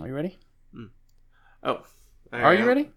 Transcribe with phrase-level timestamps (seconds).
[0.00, 0.38] Are you ready?
[1.62, 1.82] Oh,
[2.32, 2.90] Are you ready?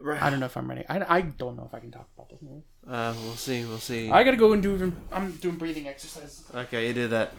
[0.00, 0.20] Right.
[0.20, 0.84] I don't know if I'm ready.
[0.88, 2.64] I, I don't know if I can talk about this movie.
[2.86, 3.64] Uh, we'll see.
[3.64, 4.10] We'll see.
[4.10, 4.92] I gotta go and do.
[5.12, 6.44] I'm doing breathing exercises.
[6.54, 7.32] Okay, you do that.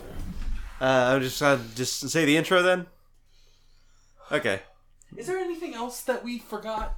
[0.79, 2.85] Uh, I'll just uh, just say the intro then.
[4.31, 4.61] Okay.
[5.17, 6.97] Is there anything else that we forgot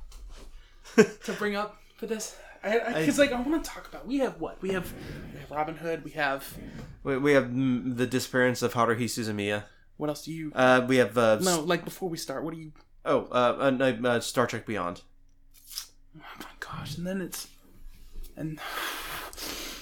[0.95, 2.35] to bring up for this?
[2.63, 4.05] Because like I want to talk about.
[4.05, 4.61] We have what?
[4.61, 4.93] We have,
[5.33, 6.03] we have Robin Hood.
[6.03, 6.53] We have
[7.03, 9.63] We, we have mm, the disappearance of Haruhi Suzumiya.
[9.97, 10.51] What else do you?
[10.55, 12.71] Uh, we have uh, no, like before we start, what do you?
[13.05, 15.01] Oh, uh, uh, no, uh, Star Trek Beyond.
[16.17, 16.97] Oh my gosh!
[16.97, 17.47] And then it's
[18.35, 18.59] and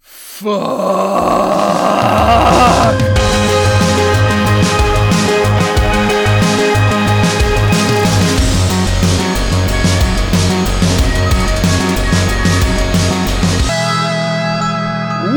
[0.00, 0.50] fuck.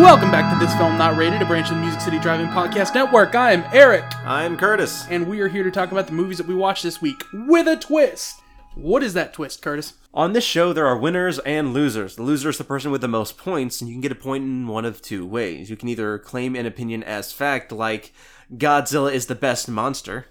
[0.03, 2.93] Welcome back to this film not rated, a branch of the Music City Driving Podcast
[2.93, 3.35] Network.
[3.35, 5.07] I am Eric I'm Curtis.
[5.09, 7.69] and we are here to talk about the movies that we watched this week with
[7.69, 8.41] a twist.
[8.75, 9.93] What is that twist, Curtis?
[10.13, 12.17] On this show, there are winners and losers.
[12.17, 14.43] The loser is the person with the most points, and you can get a point
[14.43, 15.69] in one of two ways.
[15.69, 18.11] You can either claim an opinion as fact, like
[18.53, 20.27] Godzilla is the best monster,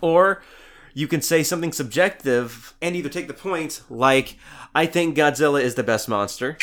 [0.00, 0.44] or
[0.94, 4.38] you can say something subjective and either take the point, like
[4.76, 6.56] I think Godzilla is the best monster,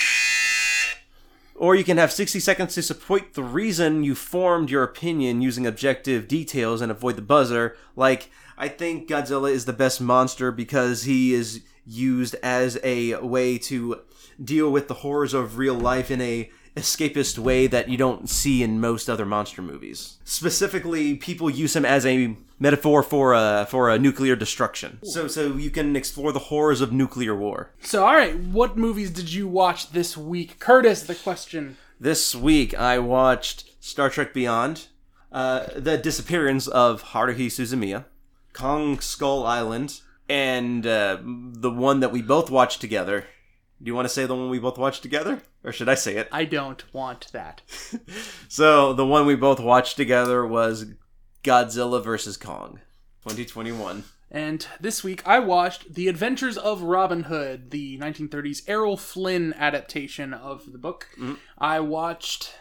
[1.64, 5.66] or you can have 60 seconds to support the reason you formed your opinion using
[5.66, 11.04] objective details and avoid the buzzer, like, I think Godzilla is the best monster because
[11.04, 14.02] he is used as a way to
[14.44, 18.64] deal with the horrors of real life in a escapist way that you don't see
[18.64, 20.18] in most other monster movies.
[20.24, 25.00] Specifically, people use him as a metaphor for a for a nuclear destruction.
[25.04, 27.72] So so you can explore the horrors of nuclear war.
[27.82, 31.04] So, all right, what movies did you watch this week, Curtis?
[31.04, 31.78] The question.
[32.00, 34.88] This week I watched Star Trek Beyond,
[35.32, 38.06] uh, The Disappearance of Haruhi Suzumiya,
[38.54, 43.26] Kong Skull Island, and uh, the one that we both watched together.
[43.84, 45.42] Do you want to say the one we both watched together?
[45.62, 46.30] Or should I say it?
[46.32, 47.62] I don't want that.
[48.48, 50.86] So, the one we both watched together was
[51.44, 52.38] Godzilla vs.
[52.38, 52.80] Kong,
[53.24, 54.04] 2021.
[54.30, 60.34] And this week I watched The Adventures of Robin Hood, the 1930s Errol Flynn adaptation
[60.34, 61.10] of the book.
[61.20, 61.38] Mm.
[61.58, 62.56] I watched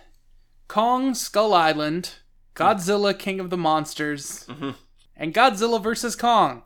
[0.67, 2.15] Kong Skull Island,
[2.55, 4.71] Godzilla King of the Monsters, mm-hmm.
[5.15, 6.17] and Godzilla vs.
[6.17, 6.63] Kong.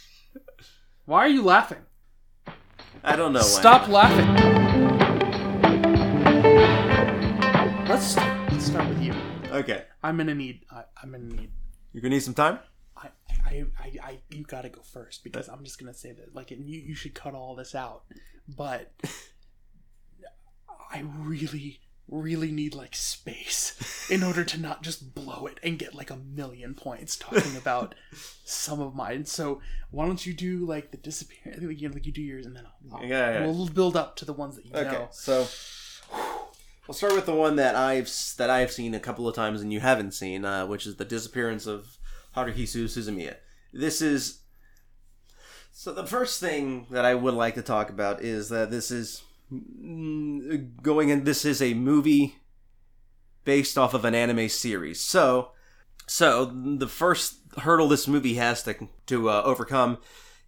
[1.04, 1.84] Why are you laughing?
[3.02, 3.40] I don't know.
[3.40, 3.46] why.
[3.46, 4.26] Stop laughing.
[7.88, 8.52] Let's start.
[8.52, 9.14] Let's start with you.
[9.50, 9.84] Okay.
[10.02, 10.64] I'm gonna need.
[10.70, 11.50] I, I'm gonna need.
[11.92, 12.58] You're gonna need some time?
[12.96, 13.08] I,
[13.46, 16.68] I, I, I, you gotta go first because I'm just gonna say that, like, and
[16.68, 18.04] you, you should cut all this out.
[18.46, 18.92] But
[20.92, 21.80] I really,
[22.10, 26.16] really need like space in order to not just blow it and get like a
[26.16, 27.94] million points talking about
[28.44, 29.24] some of mine.
[29.24, 29.60] So
[29.92, 32.64] why don't you do like the disappear, like you, like you do yours, and then
[32.92, 33.08] I'll, Yeah,
[33.40, 33.46] yeah.
[33.46, 35.08] we'll build up to the ones that you Okay, know.
[35.12, 35.46] so
[36.86, 39.72] we'll start with the one that I've that I've seen a couple of times and
[39.72, 41.96] you haven't seen, uh, which is the disappearance of
[42.36, 43.36] Haruhisu Suzumiya.
[43.72, 44.40] This is
[45.72, 49.22] so the first thing that I would like to talk about is that this is
[49.50, 51.24] going in.
[51.24, 52.36] This is a movie
[53.44, 55.00] based off of an anime series.
[55.00, 55.52] So,
[56.06, 59.98] so the first hurdle this movie has to to uh, overcome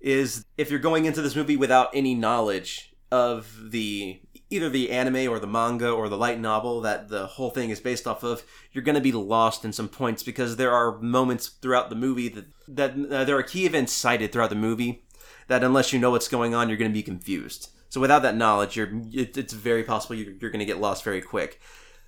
[0.00, 4.20] is if you're going into this movie without any knowledge of the
[4.50, 7.80] either the anime or the manga or the light novel that the whole thing is
[7.80, 11.48] based off of, you're going to be lost in some points because there are moments
[11.48, 15.04] throughout the movie that that uh, there are key events cited throughout the movie
[15.48, 17.70] that unless you know what's going on, you're going to be confused.
[17.92, 21.04] So without that knowledge, you're it, it's very possible you're, you're going to get lost
[21.04, 21.60] very quick.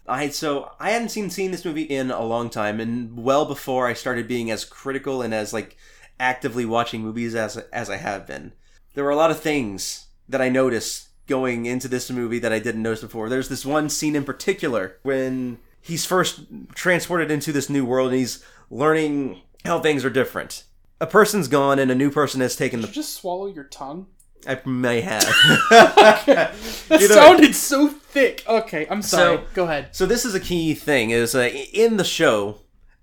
[0.08, 3.86] I so I hadn't seen seen this movie in a long time, and well before
[3.86, 5.76] I started being as critical and as like
[6.18, 8.54] actively watching movies as as I have been.
[8.94, 12.60] There were a lot of things that I noticed going into this movie that I
[12.60, 13.28] didn't notice before.
[13.28, 16.44] There's this one scene in particular when he's first
[16.74, 20.64] transported into this new world and he's learning how things are different.
[20.98, 22.94] A person's gone and a new person has taken Did the.
[22.94, 24.06] just swallow your tongue?
[24.46, 25.22] I may have.
[25.70, 26.54] That
[26.90, 27.06] Either way.
[27.08, 28.44] sounded so thick.
[28.46, 29.38] Okay, I'm sorry.
[29.38, 29.88] So- Go ahead.
[29.92, 32.58] So this is a key thing: is uh, in the show,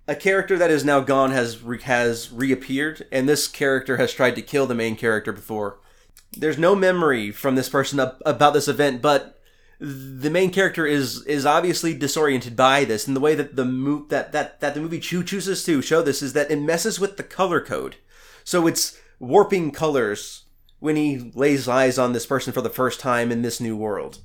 [0.08, 4.36] a character that is now gone has re- has reappeared, and this character has tried
[4.36, 5.80] to kill the main character before.
[6.34, 9.38] There's no memory from this person up, about this event, but
[9.80, 14.06] the main character is is obviously disoriented by this, and the way that the mo-
[14.10, 17.18] that that that the movie choo- chooses to show this is that it messes with
[17.18, 17.96] the color code,
[18.44, 20.44] so it's warping colors
[20.82, 24.18] when he lays eyes on this person for the first time in this new world.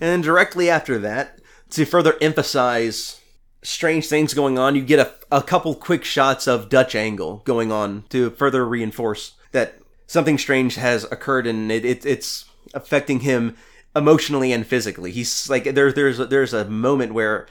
[0.00, 3.20] And directly after that, to further emphasize
[3.62, 7.70] strange things going on, you get a, a couple quick shots of Dutch angle going
[7.70, 13.54] on to further reinforce that something strange has occurred and it, it it's affecting him
[13.94, 15.10] emotionally and physically.
[15.10, 17.46] He's like there there's a, there's a moment where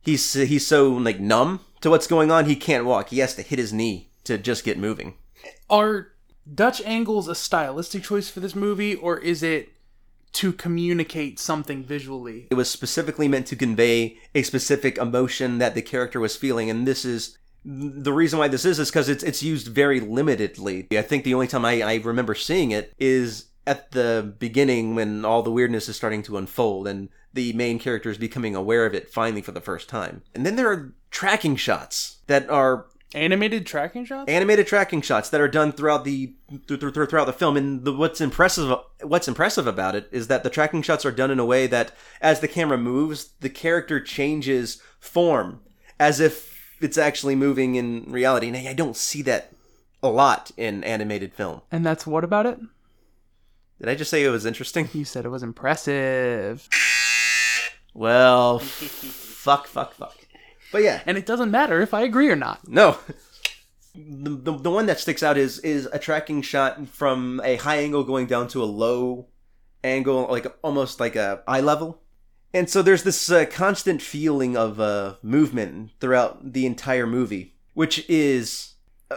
[0.00, 3.10] he's he's so like numb to what's going on he can't walk.
[3.10, 5.14] He has to hit his knee to just get moving.
[5.68, 6.11] Are
[6.52, 9.72] Dutch angles a stylistic choice for this movie, or is it
[10.32, 12.48] to communicate something visually?
[12.50, 16.86] It was specifically meant to convey a specific emotion that the character was feeling, and
[16.86, 20.92] this is the reason why this is is because it's it's used very limitedly.
[20.96, 25.24] I think the only time I, I remember seeing it is at the beginning when
[25.24, 28.94] all the weirdness is starting to unfold and the main character is becoming aware of
[28.94, 30.22] it finally for the first time.
[30.34, 34.28] And then there are tracking shots that are Animated tracking shots?
[34.30, 37.84] animated tracking shots that are done throughout the th- th- th- throughout the film and
[37.84, 41.38] the, what's impressive what's impressive about it is that the tracking shots are done in
[41.38, 45.60] a way that as the camera moves the character changes form
[46.00, 49.52] as if it's actually moving in reality and I don't see that
[50.02, 51.60] a lot in animated film.
[51.70, 52.58] And that's what about it?
[53.78, 54.88] Did I just say it was interesting?
[54.92, 56.68] You said it was impressive.
[57.94, 60.16] Well, fuck fuck fuck.
[60.72, 62.66] But yeah, And it doesn't matter if I agree or not.
[62.66, 62.98] No.
[63.94, 67.76] The, the, the one that sticks out is is a tracking shot from a high
[67.76, 69.26] angle going down to a low
[69.84, 72.00] angle, like almost like a eye level.
[72.54, 78.08] And so there's this uh, constant feeling of uh, movement throughout the entire movie, which
[78.08, 78.74] is
[79.10, 79.16] uh,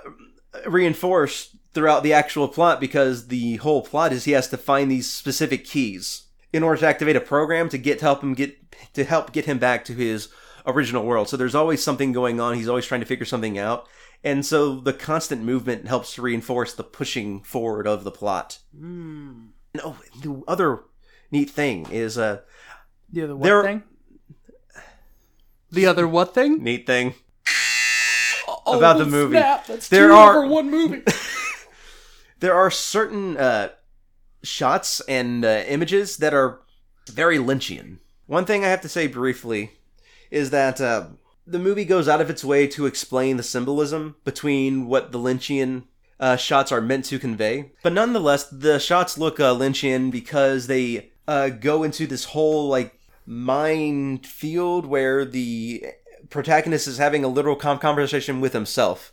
[0.68, 5.10] reinforced throughout the actual plot because the whole plot is he has to find these
[5.10, 6.24] specific keys
[6.54, 8.58] in order to activate a program to get to help him get
[8.94, 10.30] to help get him back to his
[10.68, 11.30] original world.
[11.30, 12.56] So there's always something going on.
[12.56, 13.88] He's always trying to figure something out.
[14.24, 18.60] And so the constant movement helps reinforce the pushing forward of the plot.
[18.74, 19.52] And,
[19.84, 20.80] oh, the other
[21.32, 22.42] neat thing is uh
[23.12, 23.84] The other what There- thing?
[25.72, 26.64] The other what thing?
[26.64, 27.14] neat thing.
[28.48, 29.34] Oh, About the movie.
[29.38, 29.68] Snap.
[29.68, 31.04] That's There are- one movie.
[32.42, 33.70] There are certain uh
[34.44, 36.60] shots and uh, images that are
[37.10, 38.00] very Lynchian.
[38.28, 39.72] One thing I have to say briefly
[40.32, 41.08] is that uh,
[41.48, 45.84] the movie goes out of its way to explain the symbolism between what the Lynchian
[46.20, 47.72] uh, shots are meant to convey.
[47.84, 53.00] But nonetheless, the shots look uh, Lynchian because they uh, go into this whole like
[53.26, 55.86] mind field where the
[56.30, 59.12] protagonist is having a literal conversation with himself.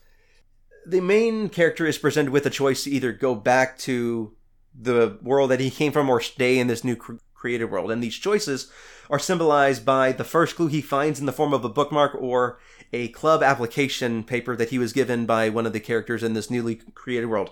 [0.86, 4.34] The main character is presented with a choice to either go back to
[4.74, 6.96] the world that he came from or stay in this new
[7.42, 7.90] created world.
[7.90, 8.70] And these choices
[9.10, 12.60] are symbolized by the first clue he finds in the form of a bookmark or
[12.92, 16.50] a club application paper that he was given by one of the characters in this
[16.50, 17.50] newly created world.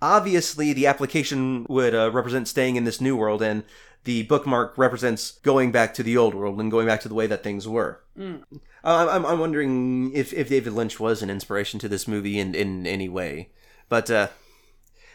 [0.00, 3.64] Obviously, the application would uh, represent staying in this new world, and
[4.04, 7.26] the bookmark represents going back to the old world and going back to the way
[7.26, 8.00] that things were.
[8.16, 8.42] Mm.
[8.84, 12.54] Uh, I'm, I'm wondering if, if David Lynch was an inspiration to this movie in,
[12.54, 13.50] in any way.
[13.88, 14.28] But uh,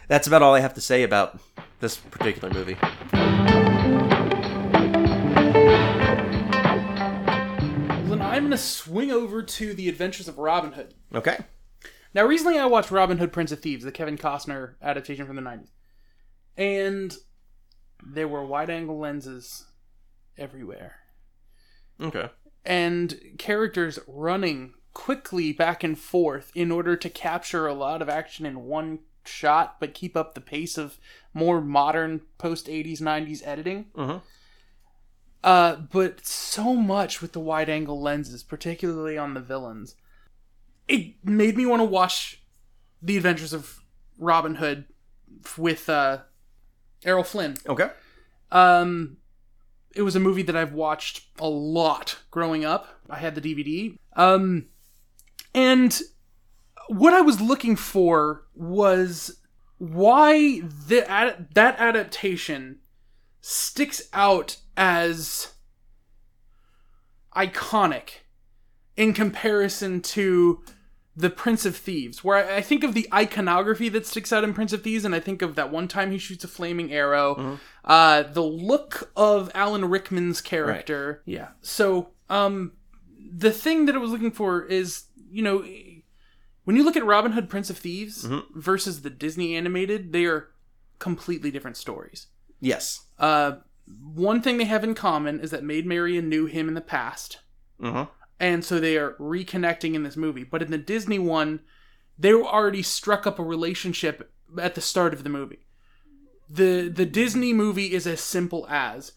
[0.07, 1.39] that's about all I have to say about
[1.79, 2.77] this particular movie.
[8.47, 10.93] Going to swing over to The Adventures of Robin Hood.
[11.13, 11.37] Okay.
[12.13, 15.41] Now, recently I watched Robin Hood Prince of Thieves, the Kevin Costner adaptation from the
[15.41, 15.69] 90s.
[16.55, 17.15] And
[18.03, 19.65] there were wide angle lenses
[20.37, 20.95] everywhere.
[22.01, 22.29] Okay.
[22.65, 28.45] And characters running quickly back and forth in order to capture a lot of action
[28.45, 30.97] in one shot, but keep up the pace of
[31.33, 33.91] more modern post 80s, 90s editing.
[33.95, 34.21] Mhm.
[35.43, 39.95] Uh, but so much with the wide angle lenses, particularly on the villains.
[40.87, 42.43] It made me want to watch
[43.01, 43.83] The Adventures of
[44.17, 44.85] Robin Hood
[45.57, 46.19] with uh,
[47.05, 47.57] Errol Flynn.
[47.67, 47.89] Okay.
[48.51, 49.17] Um,
[49.95, 52.87] it was a movie that I've watched a lot growing up.
[53.09, 53.97] I had the DVD.
[54.15, 54.67] Um,
[55.53, 55.99] and
[56.87, 59.39] what I was looking for was
[59.77, 62.79] why the ad- that adaptation
[63.41, 65.53] sticks out as
[67.35, 68.21] iconic
[68.95, 70.61] in comparison to
[71.15, 74.71] the Prince of Thieves, where I, think of the iconography that sticks out in Prince
[74.71, 78.21] of Thieves, and I think of that one time he shoots a flaming arrow, uh,
[78.21, 81.23] the look of Alan Rickman's character.
[81.25, 81.49] Yeah.
[81.61, 82.73] So, um,
[83.19, 85.65] the thing that I was looking for is, you know,
[86.65, 90.49] when you look at Robin Hood, Prince of Thieves versus the Disney animated, they are
[90.99, 92.27] completely different stories.
[92.59, 93.05] Yes.
[93.17, 93.57] Uh,
[93.87, 97.39] one thing they have in common is that Maid Marian knew him in the past,
[97.81, 98.09] Mm-hmm.
[98.39, 100.43] and so they are reconnecting in this movie.
[100.43, 101.59] But in the Disney one,
[102.17, 105.67] they were already struck up a relationship at the start of the movie.
[106.49, 109.11] the The Disney movie is as simple as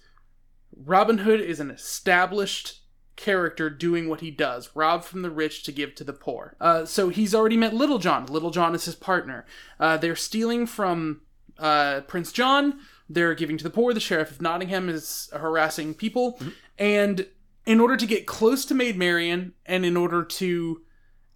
[0.76, 2.80] Robin Hood is an established
[3.16, 6.56] character doing what he does rob from the rich to give to the poor.
[6.60, 8.26] Uh, so he's already met Little John.
[8.26, 9.44] Little John is his partner.
[9.78, 11.22] Uh, they're stealing from
[11.58, 12.78] uh, Prince John.
[13.12, 13.92] They're giving to the poor.
[13.92, 16.38] The sheriff of Nottingham is harassing people.
[16.78, 17.26] And
[17.66, 20.82] in order to get close to Maid Marian, and in order to.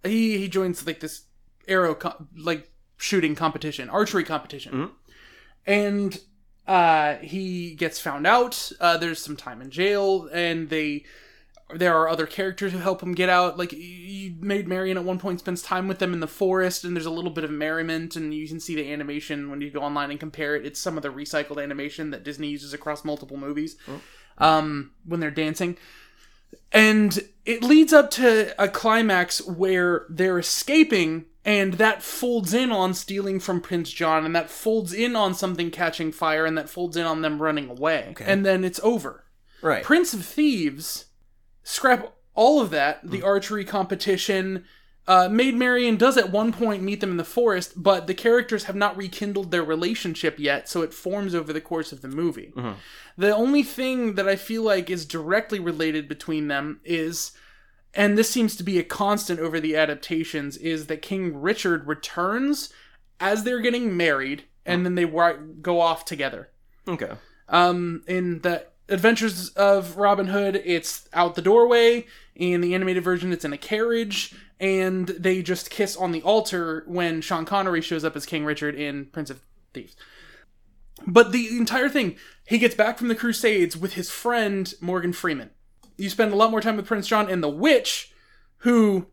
[0.03, 1.23] He, he joins like this
[1.67, 1.97] arrow,
[2.37, 4.71] like shooting competition, archery competition.
[5.65, 6.19] And
[6.67, 8.71] uh, he gets found out.
[8.79, 11.05] Uh, there's some time in jail, and they
[11.73, 13.57] there are other characters who help him get out.
[13.57, 16.95] Like you Maid Marian at one point spends time with them in the forest, and
[16.95, 19.81] there's a little bit of merriment, and you can see the animation when you go
[19.81, 20.65] online and compare it.
[20.65, 23.77] It's some of the recycled animation that Disney uses across multiple movies
[24.37, 25.77] um, when they're dancing.
[26.71, 32.93] And it leads up to a climax where they're escaping, and that folds in on
[32.93, 36.95] stealing from Prince John, and that folds in on something catching fire, and that folds
[36.95, 38.13] in on them running away.
[38.19, 39.23] And then it's over.
[39.61, 39.83] Right.
[39.83, 41.05] Prince of Thieves,
[41.65, 44.63] scrap all of that, the archery competition.
[45.07, 48.63] Uh, Maid Marian does at one point meet them in the forest, but the characters
[48.65, 52.51] have not rekindled their relationship yet, so it forms over the course of the movie.
[53.17, 57.31] The only thing that I feel like is directly related between them is,
[57.93, 62.69] and this seems to be a constant over the adaptations, is that King Richard returns
[63.19, 66.49] as they're getting married, and then they go off together.
[66.87, 67.11] okay.
[67.47, 72.05] Um, in the Adventures of Robin Hood, it's out the doorway.
[72.35, 76.83] In the animated version, it's in a carriage, and they just kiss on the altar
[76.87, 79.41] when Sean Connery shows up as King Richard in Prince of
[79.73, 79.95] Thieves.
[81.07, 82.15] But the entire thing,
[82.47, 85.51] he gets back from the Crusades with his friend Morgan Freeman.
[85.97, 88.13] You spend a lot more time with Prince John and the witch,
[88.59, 89.07] who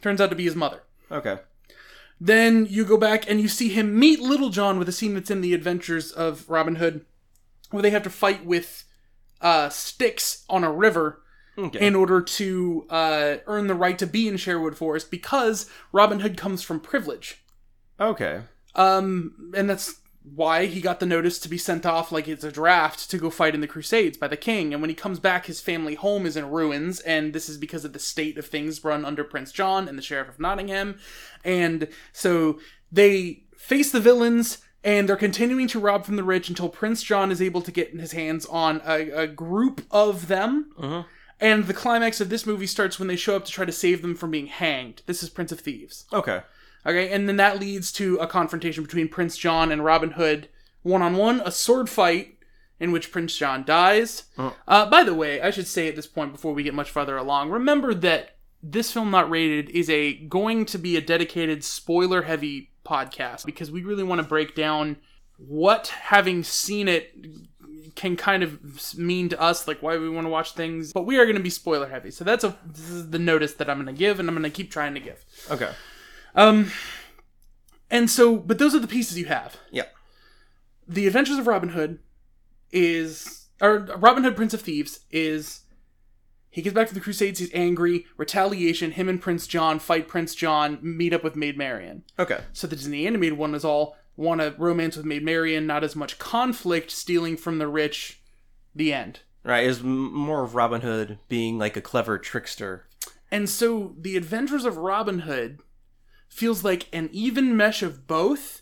[0.00, 0.82] turns out to be his mother.
[1.10, 1.38] Okay.
[2.20, 5.30] Then you go back and you see him meet Little John with a scene that's
[5.30, 7.04] in the Adventures of Robin Hood,
[7.72, 8.84] where they have to fight with
[9.40, 11.18] uh, sticks on a river
[11.58, 11.86] Okay.
[11.86, 16.36] in order to uh, earn the right to be in Sherwood Forest because Robin Hood
[16.38, 17.44] comes from privilege.
[18.00, 18.40] okay.
[18.74, 19.96] Um, and that's
[20.34, 23.28] why he got the notice to be sent off like it's a draft to go
[23.28, 24.72] fight in the Crusades by the king.
[24.72, 27.84] And when he comes back, his family home is in ruins, and this is because
[27.84, 30.98] of the state of things run under Prince John and the Sheriff of Nottingham.
[31.44, 32.60] And so
[32.90, 34.56] they face the villains.
[34.84, 37.94] And they're continuing to rob from the rich until Prince John is able to get
[37.94, 40.72] his hands on a, a group of them.
[40.78, 41.04] Mhm.
[41.40, 44.00] And the climax of this movie starts when they show up to try to save
[44.02, 45.02] them from being hanged.
[45.06, 46.04] This is Prince of Thieves.
[46.12, 46.42] Okay.
[46.84, 50.48] Okay, and then that leads to a confrontation between Prince John and Robin Hood,
[50.82, 52.38] one on one, a sword fight
[52.80, 54.24] in which Prince John dies.
[54.66, 57.16] Uh, by the way, I should say at this point before we get much farther
[57.16, 62.22] along, remember that this film not rated is a going to be a dedicated spoiler
[62.22, 64.96] heavy podcast because we really want to break down
[65.36, 67.14] what having seen it
[67.96, 68.58] can kind of
[68.96, 71.42] mean to us like why we want to watch things but we are going to
[71.42, 74.18] be spoiler heavy so that's a this is the notice that i'm going to give
[74.20, 75.70] and i'm going to keep trying to give Okay.
[76.34, 76.70] um,
[77.90, 79.56] and so, but those are the pieces you have.
[79.70, 79.84] yeah
[80.88, 81.98] The Adventures of Robin Hood
[82.70, 85.60] is, or Robin Hood, Prince of Thieves is.
[86.52, 87.40] He gets back to the Crusades.
[87.40, 88.04] He's angry.
[88.18, 88.92] Retaliation.
[88.92, 90.78] Him and Prince John fight Prince John.
[90.82, 92.04] Meet up with Maid Marian.
[92.18, 92.40] Okay.
[92.52, 95.96] So the Disney animated one is all want a romance with Maid Marian, not as
[95.96, 98.20] much conflict, stealing from the rich.
[98.74, 99.20] The end.
[99.42, 99.66] Right.
[99.66, 102.86] Is more of Robin Hood being like a clever trickster.
[103.30, 105.58] And so the Adventures of Robin Hood
[106.28, 108.61] feels like an even mesh of both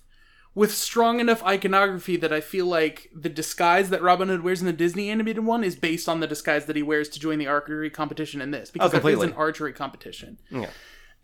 [0.55, 4.67] with strong enough iconography that I feel like the disguise that Robin Hood wears in
[4.67, 7.47] the Disney animated one is based on the disguise that he wears to join the
[7.47, 9.29] archery competition in this because Oh, completely.
[9.29, 10.39] an archery competition.
[10.51, 10.71] Yeah.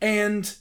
[0.00, 0.54] And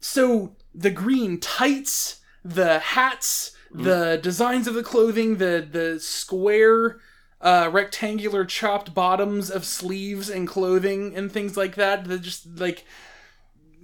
[0.00, 6.98] so the green tights, the hats, the designs of the clothing, the the square
[7.40, 12.04] uh, rectangular chopped bottoms of sleeves and clothing and things like that.
[12.06, 12.84] They're just like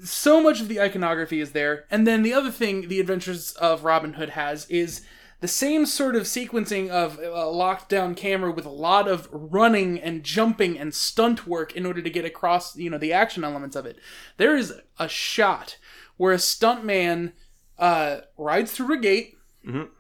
[0.03, 1.85] so much of the iconography is there.
[1.91, 5.03] And then the other thing the Adventures of Robin Hood has is
[5.41, 10.01] the same sort of sequencing of a locked down camera with a lot of running
[10.01, 13.77] and jumping and stunt work in order to get across, you know, the action elements
[13.77, 13.99] of it.
[14.39, 15.77] There is a shot
[16.17, 17.33] where a stuntman
[17.79, 19.37] uh, rides through a gate
[19.67, 19.91] Mhm.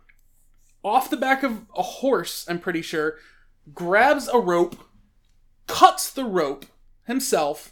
[0.82, 3.18] off the back of a horse, I'm pretty sure,
[3.74, 4.76] grabs a rope,
[5.66, 6.64] cuts the rope
[7.06, 7.70] himself.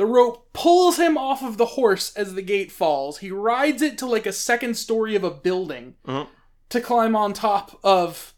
[0.00, 3.18] The rope pulls him off of the horse as the gate falls.
[3.18, 6.26] He rides it to like a second story of a building Mhm.
[6.70, 8.32] to climb on top of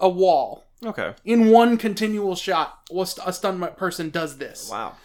[0.00, 0.64] a wall.
[0.82, 1.12] Okay.
[1.22, 4.70] In one continual shot, a a stunt person does this.
[4.70, 4.96] Wow.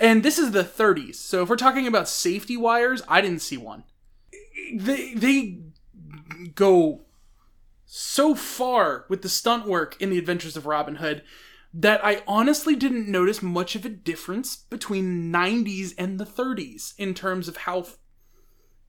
[0.00, 1.20] And this is the 30s.
[1.20, 3.84] So if we're talking about safety wires, I didn't see one.
[4.74, 5.60] They they
[6.56, 7.02] go
[7.86, 11.22] so far with the stunt work in the Adventures of Robin Hood.
[11.74, 17.14] That I honestly didn't notice much of a difference between 90s and the 30s in
[17.14, 17.98] terms of how f-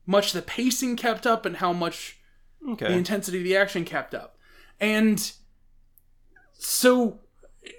[0.06, 2.18] much the pacing kept up and how much
[2.86, 4.36] the intensity of the action kept up.
[4.80, 5.30] And
[6.54, 7.20] so
[7.64, 7.70] eh,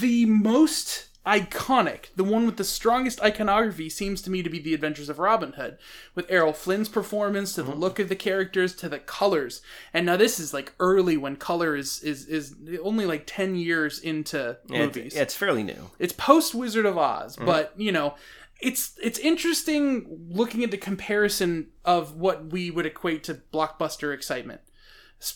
[0.00, 4.74] the most iconic, the one with the strongest iconography seems to me to be The
[4.74, 5.78] Adventures of Robin Hood,
[6.14, 9.62] with Errol Flynn's performance to the look of the characters to the colors.
[9.92, 13.98] And now this is like early when color is is is only like 10 years
[13.98, 15.14] into Yeah, movies.
[15.14, 15.90] yeah, it's fairly new.
[15.98, 17.46] It's post Wizard of Oz, Mm-hmm.
[17.46, 18.14] but you know,
[18.60, 24.60] it's it's interesting looking at the comparison of what we would equate to blockbuster excitement.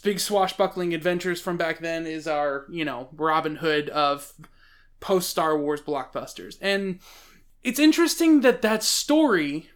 [0.02, 4.34] Big swashbuckling adventures from back then is our you know Robin Hood of
[5.00, 7.00] post Star Wars blockbusters, and
[7.62, 9.70] it's interesting that that story.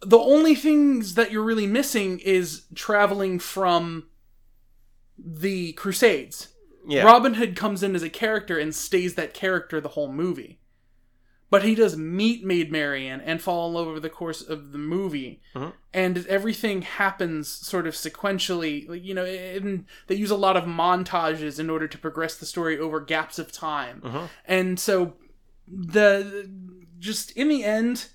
[0.00, 4.06] The only things that you're really missing is traveling from
[5.18, 6.48] the Crusades.
[6.86, 7.02] Yeah.
[7.02, 10.60] Robin Hood comes in as a character and stays that character the whole movie.
[11.50, 14.78] But he does meet Maid Marian and fall in love over the course of the
[14.78, 15.72] movie, Mhm.
[15.94, 18.86] and everything happens sort of sequentially.
[18.88, 22.44] Like you know, and they use a lot of montages in order to progress the
[22.46, 24.28] story over gaps of time, Mhm.
[24.44, 25.14] and so
[25.66, 26.50] the
[26.98, 28.08] just in the end,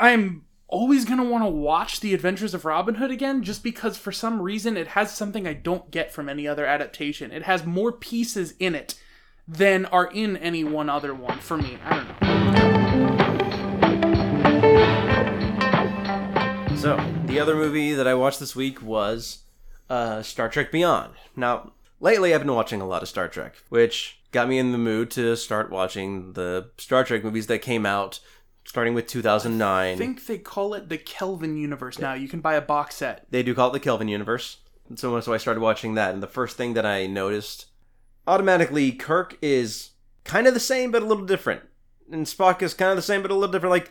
[0.00, 4.10] I'm always gonna want to watch the Adventures of Robin Hood again, just because for
[4.12, 7.30] some reason it has something I don't get from any other adaptation.
[7.30, 9.00] It has more pieces in it
[9.46, 11.78] than are in any one other one for me.
[11.84, 12.23] I don't know.
[16.84, 19.44] So, the other movie that I watched this week was
[19.88, 21.14] uh, Star Trek Beyond.
[21.34, 24.76] Now, lately I've been watching a lot of Star Trek, which got me in the
[24.76, 28.20] mood to start watching the Star Trek movies that came out
[28.66, 29.94] starting with 2009.
[29.94, 32.12] I think they call it the Kelvin universe now.
[32.12, 33.24] You can buy a box set.
[33.30, 34.58] They do call it the Kelvin universe.
[34.86, 37.68] And so, so I started watching that, and the first thing that I noticed
[38.26, 39.92] automatically, Kirk is
[40.24, 41.62] kind of the same but a little different,
[42.12, 43.70] and Spock is kind of the same but a little different.
[43.70, 43.90] Like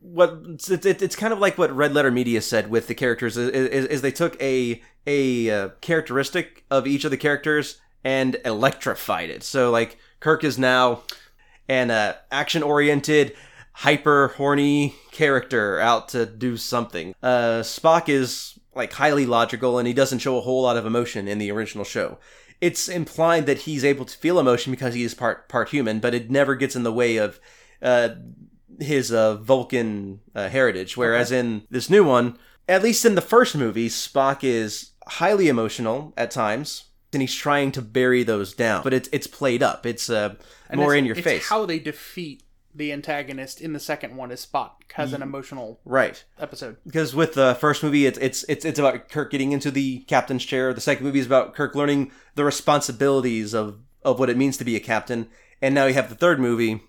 [0.00, 3.36] what it's, it's, it's kind of like what Red Letter Media said with the characters
[3.36, 8.36] is, is, is they took a a uh, characteristic of each of the characters and
[8.44, 9.42] electrified it.
[9.42, 11.02] So like Kirk is now
[11.68, 13.34] an uh, action oriented
[13.72, 17.14] hyper horny character out to do something.
[17.22, 21.28] Uh, Spock is like highly logical and he doesn't show a whole lot of emotion
[21.28, 22.18] in the original show.
[22.60, 26.14] It's implied that he's able to feel emotion because he is part part human, but
[26.14, 27.40] it never gets in the way of
[27.80, 28.10] uh,
[28.80, 30.96] his uh, Vulcan uh, heritage.
[30.96, 32.36] Whereas in this new one,
[32.68, 37.72] at least in the first movie, Spock is highly emotional at times, and he's trying
[37.72, 38.82] to bury those down.
[38.82, 39.86] But it's it's played up.
[39.86, 40.34] It's uh,
[40.68, 41.48] And more it's- in your it's face.
[41.48, 46.22] How they defeat the antagonist in the second one is Spock has an emotional right.
[46.38, 46.76] episode.
[46.86, 50.44] because with the first movie it's it's it's it's about Kirk getting into the captain's
[50.44, 50.72] chair.
[50.72, 54.64] The second movie is about Kirk learning the responsibilities of of what it means to
[54.64, 55.28] be a captain.
[55.60, 56.80] And now you have the third movie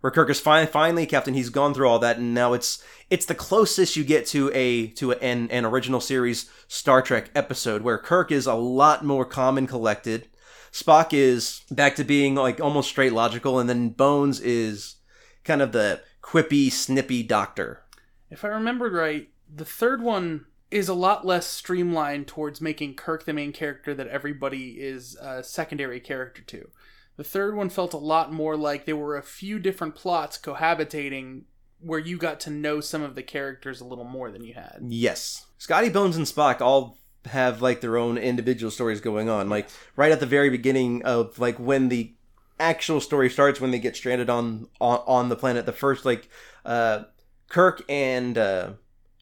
[0.00, 1.34] where Kirk is finally finally captain.
[1.34, 4.88] He's gone through all that, and now it's it's the closest you get to a
[4.88, 9.58] to an an original series Star Trek episode where Kirk is a lot more calm
[9.58, 10.28] and collected.
[10.72, 14.96] Spock is back to being like almost straight logical, and then Bones is
[15.44, 17.82] kind of the quippy, snippy doctor.
[18.30, 23.24] If I remembered right, the third one is a lot less streamlined towards making Kirk
[23.24, 26.68] the main character that everybody is a secondary character to.
[27.18, 31.42] The third one felt a lot more like there were a few different plots cohabitating
[31.80, 34.78] where you got to know some of the characters a little more than you had.
[34.86, 35.44] Yes.
[35.58, 39.48] Scotty Bones and Spock all have like their own individual stories going on.
[39.48, 42.14] Like right at the very beginning of like when the
[42.60, 46.28] actual story starts when they get stranded on on, on the planet the first like
[46.64, 47.04] uh
[47.48, 48.72] Kirk and uh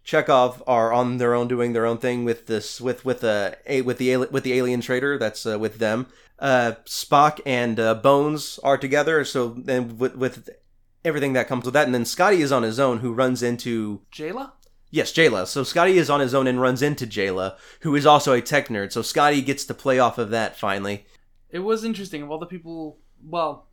[0.07, 3.81] Chekov are on their own doing their own thing with this with with uh a
[3.83, 6.07] with the with the alien trader that's uh, with them.
[6.39, 10.49] Uh Spock and uh, Bones are together so then with with
[11.05, 14.03] everything that comes with that and then Scotty is on his own who runs into
[14.13, 14.53] Jaylah?
[14.91, 15.47] Yes, Jaylah.
[15.47, 18.69] So Scotty is on his own and runs into Jaylah, who is also a tech
[18.69, 18.93] nerd.
[18.93, 21.07] So Scotty gets to play off of that finally.
[21.51, 22.23] It was interesting.
[22.23, 23.69] Of all the people, well,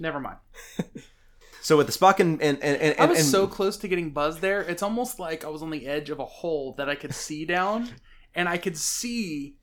[0.00, 0.38] never mind.
[1.60, 4.10] So with the Spock and and and, and I was and- so close to getting
[4.10, 4.62] buzzed there.
[4.62, 7.44] It's almost like I was on the edge of a hole that I could see
[7.44, 7.90] down,
[8.34, 9.56] and I could see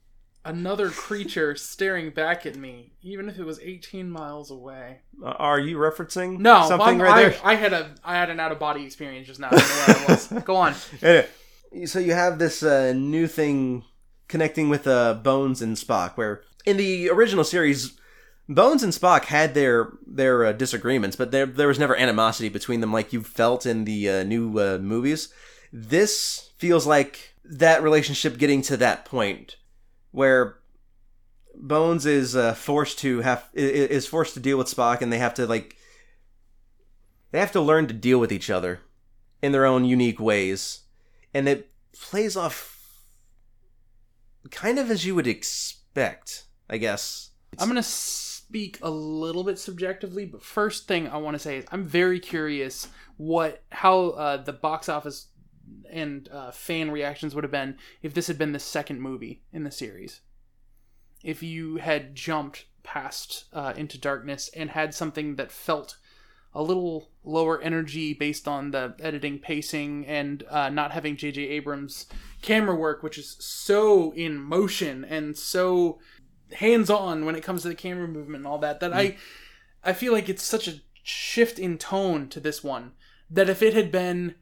[0.46, 5.00] another creature staring back at me, even if it was 18 miles away.
[5.22, 7.40] Uh, are you referencing No, something I'm- right I, there?
[7.44, 9.48] I had a I had an out of body experience just now.
[9.52, 10.28] I don't know where I was.
[10.46, 10.76] Go on.
[11.02, 11.28] Anyway,
[11.86, 13.84] so you have this uh, new thing
[14.28, 17.98] connecting with uh, Bones and Spock, where in the original series,
[18.48, 22.82] Bones and Spock had their their uh, disagreements, but there there was never animosity between
[22.82, 25.34] them like you felt in the uh, new uh, movies.
[25.74, 29.58] This feels like that relationship getting to that point
[30.16, 30.58] where
[31.54, 35.34] Bones is uh, forced to have is forced to deal with Spock, and they have
[35.36, 35.76] to like
[37.32, 38.80] they have to learn to deal with each other
[39.42, 40.82] in their own unique ways,
[41.34, 43.04] and it plays off
[44.52, 47.32] kind of as you would expect, I guess.
[47.58, 51.66] I'm gonna speak a little bit subjectively, but first thing I want to say is
[51.72, 55.28] I'm very curious what how uh, the box office
[55.90, 59.64] and uh, fan reactions would have been if this had been the second movie in
[59.64, 60.22] the series.
[61.24, 65.98] If you had jumped past uh, Into Darkness and had something that felt
[66.54, 71.42] a little lower energy based on the editing pacing and uh, not having J.J.
[71.42, 72.06] Abrams'
[72.42, 76.00] camera work, which is so in motion and so
[76.54, 79.18] hands on when it comes to the camera movement and all that that I
[79.84, 82.94] I feel like it's such a shift in tone to this one
[83.30, 84.36] that if it had been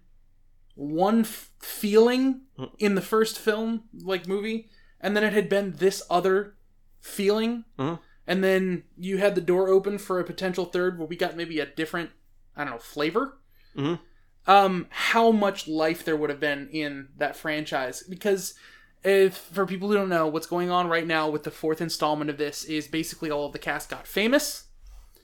[0.76, 2.42] one f- feeling
[2.80, 6.56] in the first film like movie and then it had been this other
[7.00, 8.00] feeling Mhm.
[8.26, 11.60] and then you had the door open for a potential third where we got maybe
[11.60, 12.10] a different
[12.56, 13.38] I don't know flavor
[13.76, 14.00] Mhm.
[14.48, 18.56] um how much life there would have been in that franchise because
[19.04, 22.30] if for people who don't know what's going on right now with the fourth installment
[22.30, 24.66] of this is basically all of the cast got famous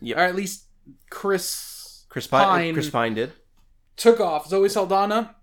[0.02, 0.18] Yep.
[0.18, 0.66] or at least
[1.10, 2.74] chris Chris Pine, Pine.
[2.74, 3.32] Chris Pine did.
[3.96, 5.36] took off zoe saldana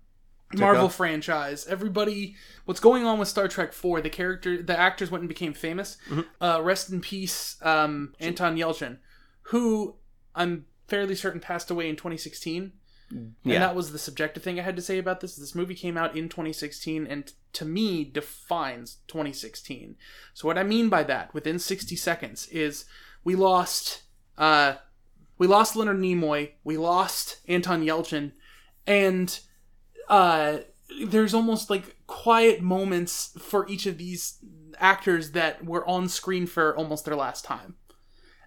[0.53, 5.21] marvel franchise everybody what's going on with star trek 4 the character the actors went
[5.21, 6.21] and became famous Mm-hmm.
[6.43, 8.97] uh, rest in peace um, anton yelchin
[9.43, 9.95] who
[10.35, 12.71] i'm fairly certain passed away in 2016
[13.09, 15.37] and that was the subjective thing I had to say about this.
[15.37, 19.95] This movie came out in 2016 and to me defines 2016.
[20.33, 22.83] So what I mean by that, within 60 seconds, is
[23.23, 24.01] we lost
[24.37, 24.73] uh
[25.37, 28.33] we lost Leonard Nimoy, we lost Anton Yelchin,
[28.85, 29.39] and
[30.09, 30.57] uh
[31.05, 34.37] there's almost like quiet moments for each of these
[34.79, 37.75] actors that were on screen for almost their last time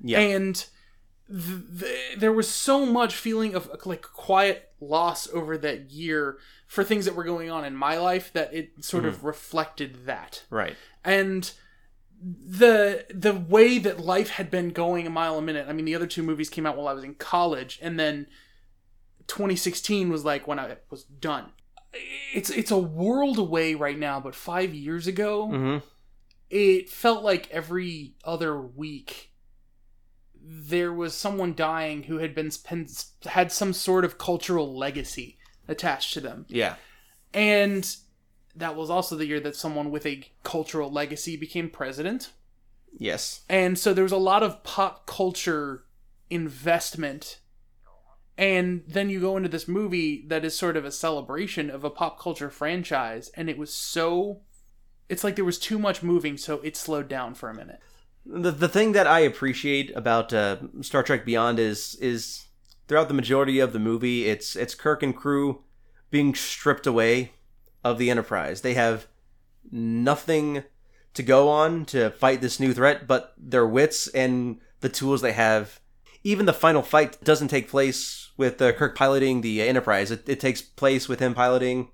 [0.02, 0.20] Yeah.
[0.20, 0.54] and
[1.28, 6.82] th- th- there was so much feeling of like quiet loss over that year for
[6.84, 10.76] things that were going on in my life that it sort of reflected that right.
[11.04, 11.52] and
[12.22, 15.94] the the way that life had been going a mile a minute i mean the
[15.94, 18.26] other two movies came out while i was in college and then
[19.30, 21.46] 2016 was like when i was done
[22.34, 25.78] it's it's a world away right now but 5 years ago hmm
[26.50, 29.30] it felt like every other week
[30.42, 32.50] there was someone dying who had been
[33.26, 35.38] had some sort of cultural legacy
[35.68, 36.74] attached to them Yeah.
[37.32, 37.96] and
[38.56, 42.30] that was also the year that someone with a cultural legacy became president
[42.98, 43.42] Yes.
[43.48, 45.84] and so there was a lot of pop culture
[46.30, 47.38] investment
[48.40, 51.90] and then you go into this movie that is sort of a celebration of a
[51.90, 54.40] pop culture franchise and it was so
[55.08, 57.80] it's like there was too much moving so it slowed down for a minute
[58.26, 62.46] The the thing that I appreciate about uh, Star Trek Beyond is is
[62.86, 65.62] throughout the majority of the movie, it's it's Kirk and crew
[66.10, 67.32] being stripped away
[67.84, 68.60] of the Enterprise.
[68.60, 69.06] They have
[69.70, 70.64] nothing
[71.14, 75.32] to go on to fight this new threat, but their wits and the tools they
[75.32, 75.80] have.
[76.24, 80.10] Even the final fight doesn't take place with uh, Kirk piloting the Enterprise.
[80.10, 81.88] It, it takes place with him piloting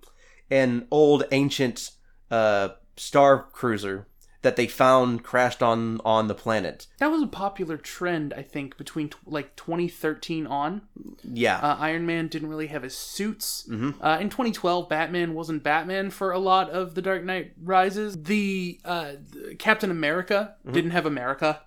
[0.51, 1.91] an old ancient
[2.31, 4.07] uh, star cruiser
[4.43, 6.87] that they found crashed on on the planet.
[6.99, 10.83] that was a popular trend i think between t- like 2013 on
[11.25, 11.57] Yeah.
[11.59, 16.31] uh, iron man didn't really have his suits uh, in 2012 batman wasn't batman for
[16.31, 19.13] a lot of the dark knight rises the, uh,
[19.59, 21.63] captain america didn't have america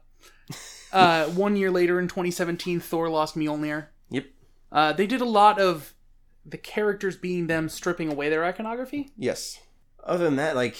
[0.93, 3.87] uh, one year later in 2017 thor lost mjolnir.
[4.71, 5.93] Uh, they did a lot of
[6.45, 9.59] the characters being them stripping away their iconography Yes.
[10.03, 10.77] Other than that, like,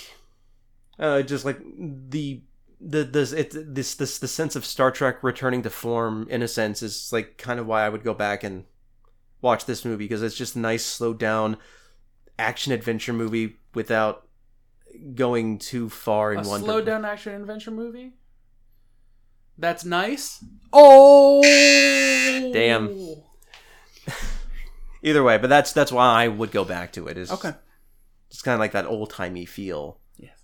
[0.97, 2.41] uh, just like the
[2.81, 6.47] the this it this this the sense of Star Trek returning to form in a
[6.47, 8.63] sense is like kind of why I would go back and
[9.41, 11.57] watch this movie because it's just a nice slowed down
[12.37, 14.27] action adventure movie without
[15.13, 16.61] going too far in a one.
[16.61, 18.13] slow down action adventure movie
[19.57, 21.41] that's nice oh
[22.53, 23.15] Damn.
[25.01, 27.17] Either way, but that's that's why I would go back to it.
[27.17, 27.53] Is okay
[28.29, 29.99] it's kind of like that old timey feel.
[30.17, 30.37] yes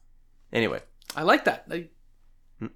[0.52, 0.82] Anyway,
[1.16, 1.66] I like that.
[1.70, 1.90] I,
[2.60, 2.68] Hmm.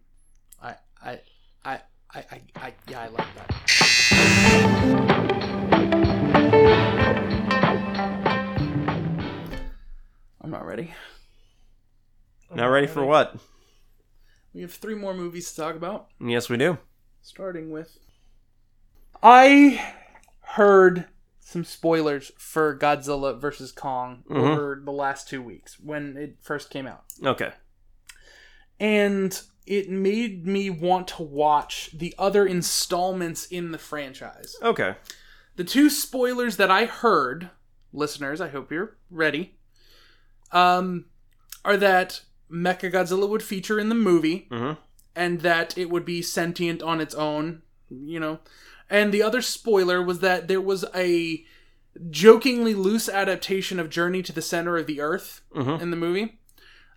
[0.62, 1.20] I, I,
[1.66, 1.80] I,
[2.14, 4.60] I, I, I, yeah, I like that.
[10.42, 10.94] I'm not ready.
[12.54, 13.36] not ready for what?
[14.54, 16.78] We have three more movies to talk about, Yes, we do.
[17.22, 17.98] starting with.
[19.22, 19.94] I
[20.42, 21.06] heard
[21.50, 23.72] some spoilers for Godzilla vs.
[23.72, 24.36] Kong Mhm.
[24.38, 27.04] over the last two weeks when it first came out.
[27.26, 27.54] Okay.
[28.80, 34.56] And it made me want to watch the other installments in the franchise.
[34.62, 34.96] Okay.
[35.56, 37.50] The two spoilers that I heard,
[37.92, 39.58] listeners, I hope you're ready,
[40.52, 41.06] um,
[41.66, 44.80] are that Mechagodzilla would feature in the movie Mm-hmm.
[45.16, 48.40] and that it would be sentient on its own, you know.
[48.90, 51.46] And the other spoiler was that there was a
[52.10, 55.82] jokingly loose adaptation of Journey to the Center of the Earth Mhm.
[55.82, 56.40] in the movie.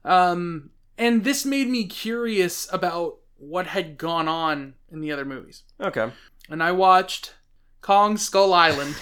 [0.05, 5.64] Um, and this made me curious about what had gone on in the other movies.
[5.81, 6.11] Okay.
[6.48, 7.35] And I watched
[7.81, 8.94] Kong Skull Island.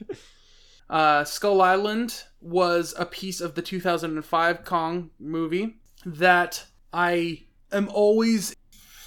[0.90, 8.54] uh, Skull Island was a piece of the 2005 Kong movie that I am always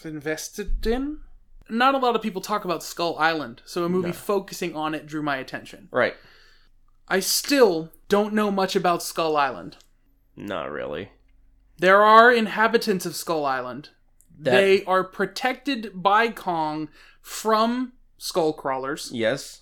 [0.04, 1.20] invested in.
[1.70, 4.14] Not a lot of people talk about Skull Island, so a movie No.
[4.14, 5.88] focusing on it drew my attention.
[5.92, 6.16] Right.
[7.08, 9.78] I still don't know much about Skull Island.
[10.36, 11.12] Not really.
[11.78, 13.90] There are inhabitants of Skull Island.
[14.38, 16.90] That- They are protected by Kong
[17.22, 19.12] from skull crawlers.
[19.14, 19.62] Yes.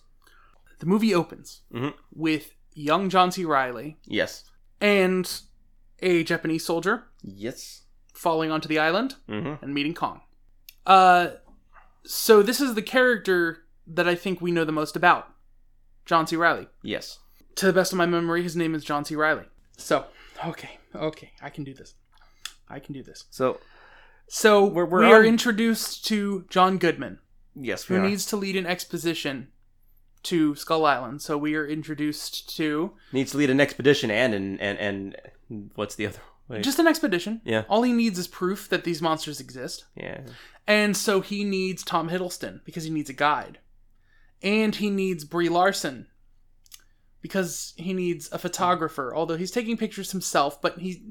[0.80, 1.94] The movie opens Mhm.
[2.14, 3.44] with young John C.
[3.46, 4.44] Reilly Yes.
[4.80, 5.42] and
[6.00, 7.84] a Japanese soldier Yes.
[8.14, 9.64] falling onto the island Mm-hmm.
[9.64, 10.22] and meeting Kong.
[10.86, 11.30] Uh,
[12.08, 15.28] so this is the character that I think we know the most about,
[16.06, 16.36] John C.
[16.36, 16.68] Reilly.
[16.84, 17.20] Yes.
[17.56, 19.16] To the best of my memory, his name is John C.
[19.16, 19.46] Reilly.
[19.78, 20.06] So,
[20.46, 21.94] okay, okay, I can do this.
[22.70, 23.26] I can do this.
[23.30, 23.60] So
[24.30, 27.20] So We're- we're we are on- introduced to John Goodman,
[27.56, 28.06] yes, we who are.
[28.08, 29.48] needs to lead an exposition
[30.24, 31.22] to Skull Island.
[31.22, 34.78] So we are introduced to needs to lead an expedition and and and,
[35.50, 36.20] and what's the other?
[36.48, 36.64] Wait.
[36.64, 37.42] just an expedition.
[37.44, 37.64] Yeah.
[37.70, 39.86] All he needs is proof that these monsters exist.
[39.96, 40.22] yeah.
[40.68, 43.60] And so he needs Tom Hiddleston because he needs a guide.
[44.44, 46.08] And he needs Brie Larson
[47.22, 49.16] because he needs a photographer.
[49.16, 51.02] Although he's taking pictures himself, but he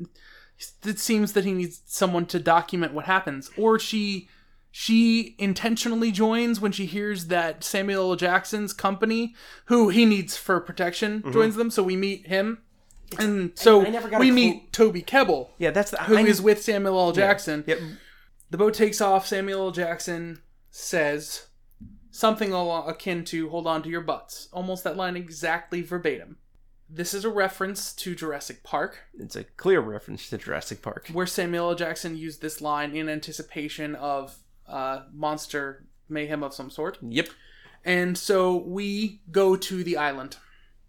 [0.85, 3.51] it seems that he needs someone to document what happens.
[3.57, 4.29] Or she
[4.71, 8.17] she intentionally joins when she hears that Samuel L.
[8.17, 9.35] Jackson's company,
[9.67, 11.33] who he needs for protection, mm-hmm.
[11.33, 11.71] joins them.
[11.71, 12.59] So we meet him.
[13.19, 16.63] And so I got we meet Toby Kebbell, Yeah, that's the who I- is with
[16.63, 17.13] Samuel L.
[17.13, 17.65] Jackson.
[17.67, 17.79] Yep.
[18.51, 19.27] The boat takes off.
[19.27, 19.71] Samuel L.
[19.73, 20.41] Jackson
[20.71, 21.47] says
[22.11, 26.37] something akin to "Hold on to your butts," almost that line exactly verbatim.
[26.89, 31.09] This is a reference to Jurassic Park, It's a clear reference to Jurassic Park.
[31.13, 31.75] where Samuel L.
[31.75, 34.39] Jackson used this line in anticipation of
[34.69, 36.99] uh, monster mayhem of some sort.
[37.03, 37.29] Yep.
[37.85, 40.37] And so we go to the island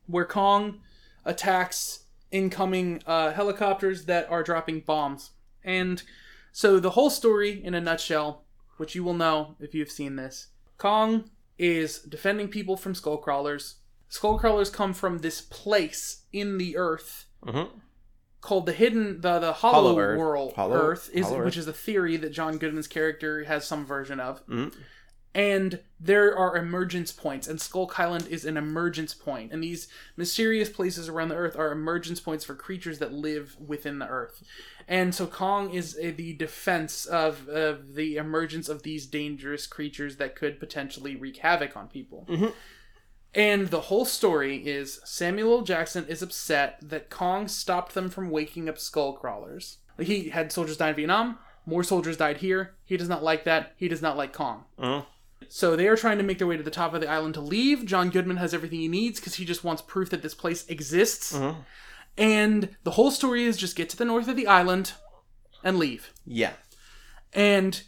[0.06, 0.82] where Kong
[1.26, 5.32] attacks incoming uh, helicopters that are dropping bombs.
[5.63, 6.02] And
[6.52, 8.44] so the whole story, in a nutshell,
[8.78, 13.76] which you will know if you've seen this, Kong is defending people from skull crawlers.
[14.10, 17.78] Skull crawlers come from this place in the earth Mm-hmm.
[18.42, 20.18] called the hidden the the hollow, Hollow Earth.
[20.20, 21.46] world Hollow- earth is Hollow Earth.
[21.46, 24.74] which is a theory that John Goodman's character has some version of Mhm.
[25.36, 30.70] And there are emergence points and Skull Island is an emergence point and these mysterious
[30.70, 34.44] places around the earth are emergence points for creatures that live within the earth
[34.88, 40.18] and so Kong is uh, the defense of, of the emergence of these dangerous creatures
[40.18, 42.54] that could potentially wreak havoc on people Mhm.
[43.34, 45.62] and the whole story is Samuel L.
[45.63, 49.78] Jackson is upset that Kong stopped them from waking up skull crawlers.
[50.00, 52.76] He had soldiers die in Vietnam, more soldiers died here.
[52.86, 53.74] He does not like that.
[53.78, 54.63] He does not like Kong.
[54.80, 55.06] Mhm.
[55.50, 57.41] So they are trying to make their way to the top of the island to
[57.41, 57.86] leave.
[57.86, 61.34] John Goodman has everything he needs because he just wants proof that this place exists.
[61.34, 61.63] Mhm.
[62.17, 64.93] And the whole story is just get to the north of the island
[65.63, 66.12] and leave.
[66.26, 66.54] Yeah.
[67.34, 67.84] And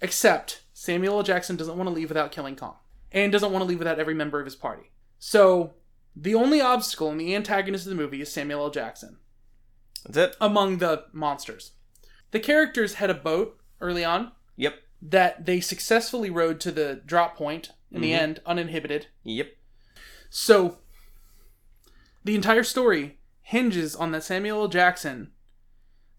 [0.00, 1.22] except Samuel L.
[1.22, 2.76] Jackson doesn't want to leave without killing Kong.
[3.12, 4.90] And doesn't want to leave without every member of his party.
[5.18, 5.74] So
[6.16, 8.70] the only obstacle and the antagonist of the movie is Samuel L.
[8.70, 9.18] Jackson
[10.08, 10.36] That's it.
[10.40, 11.72] among the monsters.
[12.30, 14.74] The characters had a boat early on Yep.
[15.00, 18.18] That they successfully rode to the drop point in the Mhm.
[18.18, 19.06] end, uninhibited.
[19.24, 19.54] Yep.
[20.30, 20.78] So
[22.24, 24.68] the entire story hinges on that Samuel L.
[24.68, 25.32] Jackson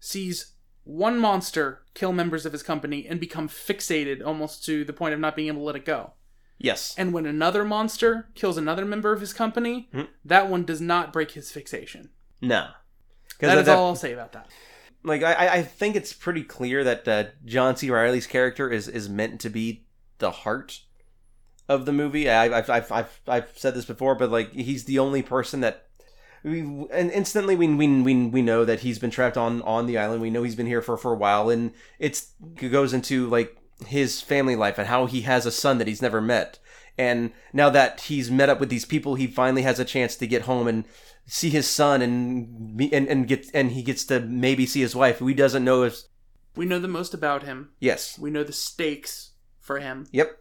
[0.00, 0.52] sees
[0.84, 5.20] one monster kill members of his company and become fixated almost to the point of
[5.20, 6.14] not being able to let it go.
[6.58, 6.94] Yes.
[6.98, 10.02] And when another monster kills another member of his company, Hmm.
[10.24, 12.10] that one does not break his fixation.
[12.40, 12.70] No.
[13.38, 14.48] That is all I'll say about that.
[15.02, 17.90] Like I, I- think it's pretty clear that uh, John C.
[17.90, 19.84] Reilly's character is is meant to be
[20.18, 20.80] the heart
[21.68, 22.28] of the movie.
[22.28, 25.86] I, I've, I've I've I've said this before, but like he's the only person that.
[26.42, 26.60] We,
[26.90, 30.22] and instantly we, we we we know that he's been trapped on on the island.
[30.22, 33.56] We know he's been here for for a while, and it's it goes into like
[33.86, 36.58] his family life and how he has a son that he's never met.
[36.98, 40.26] And now that he's met up with these people, he finally has a chance to
[40.26, 40.84] get home and
[41.32, 45.18] see his son and and and get and he gets to maybe see his wife
[45.18, 46.02] who he doesn't know if
[46.56, 47.70] We know the most about him.
[47.78, 48.18] Yes.
[48.18, 50.06] We know the stakes for him.
[50.10, 50.36] Yep.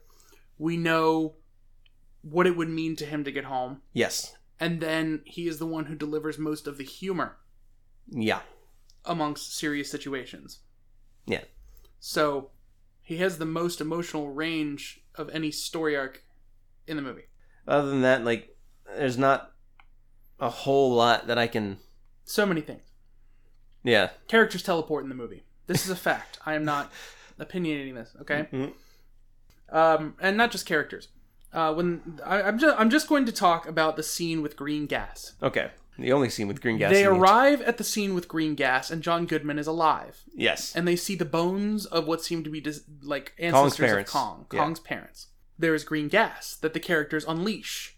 [0.57, 1.35] We know
[2.21, 3.81] what it would mean to him to get home.
[3.93, 4.33] Yes.
[4.59, 7.37] And then he is the one who delivers most of the humor
[8.09, 8.41] Yeah.
[9.05, 10.59] amongst serious situations.
[11.27, 11.43] Yeah.
[11.99, 12.49] So
[13.01, 16.23] he has the most emotional range of any story arc
[16.87, 17.27] in the movie.
[17.67, 18.57] Other than that, like,
[18.97, 19.53] there's not
[20.39, 21.77] a whole lot that I can.
[22.25, 22.83] So many things.
[23.83, 24.09] Yeah.
[24.27, 25.43] Characters teleport in the movie.
[25.67, 26.39] This is a fact.
[26.45, 26.91] I am not
[27.39, 28.47] opinionating this, okay?
[28.51, 28.73] Mhm.
[29.71, 31.09] Um, and not just characters.
[31.53, 34.85] Uh, when I, I'm just I'm just going to talk about the scene with green
[34.85, 35.33] gas.
[35.41, 35.71] Okay.
[35.97, 36.91] The only scene with green gas.
[36.93, 40.73] they arrive at the scene with green gas, and John Goodman is alive, Yes.
[40.73, 44.05] and they see the bones of what seem to be dis- like ancestors of.
[44.05, 44.59] Kong, Yeah.
[44.59, 45.27] Kong's parents.
[45.57, 47.97] There is green gas that the characters unleash,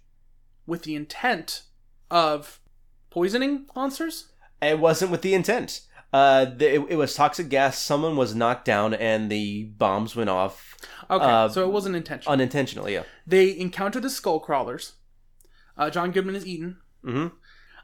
[0.66, 1.62] with the intent
[2.12, 2.60] of
[3.10, 4.28] poisoning monsters.
[4.62, 5.82] It wasn't with the intent.
[6.14, 7.80] Uh, the, it, it was toxic gas.
[7.80, 10.76] Someone was knocked down, and the bombs went off
[11.10, 12.34] Okay, Uh, so it wasn't intentional.
[12.34, 12.94] unintentionally.
[12.94, 13.04] Yeah.
[13.26, 14.94] they encounter the skull crawlers.
[15.78, 16.78] Uh, John Goodman is eaten.
[17.04, 17.28] Mm-hmm.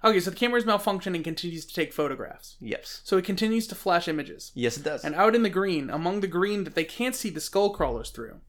[0.08, 2.58] Okay, so the camera is malfunctioning and continues to take photographs.
[2.60, 3.02] Yes.
[3.04, 4.52] So it continues to flash images.
[4.56, 5.04] Yes, it does.
[5.04, 8.10] And out in the green, among the green that they can't see the skull crawlers
[8.12, 8.42] through,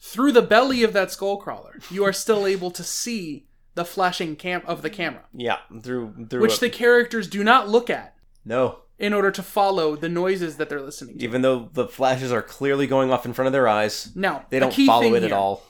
[0.00, 4.34] through the belly of that skull crawler, you are still able to see the flashing
[4.34, 5.58] cam of the camera, yeah.
[5.80, 6.40] Through through.
[6.42, 8.80] which a- the characters do not look at no.
[8.98, 11.24] in order to follow the noises that they're listening to.
[11.24, 14.42] Even though the flashes are clearly going off in front of their eyes, No.
[14.50, 15.62] they don't follow it at all.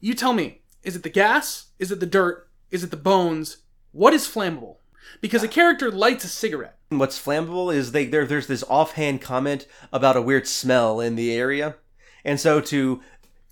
[0.00, 1.66] You tell me, is it the gas?
[1.78, 2.48] Is it the dirt?
[2.70, 3.58] Is it the bones?
[3.92, 4.76] What is flammable?
[5.20, 6.78] Because a character lights a cigarette.
[6.90, 8.24] What's flammable is they there.
[8.24, 11.76] There's this offhand comment about a weird smell in the area,
[12.24, 13.00] and so to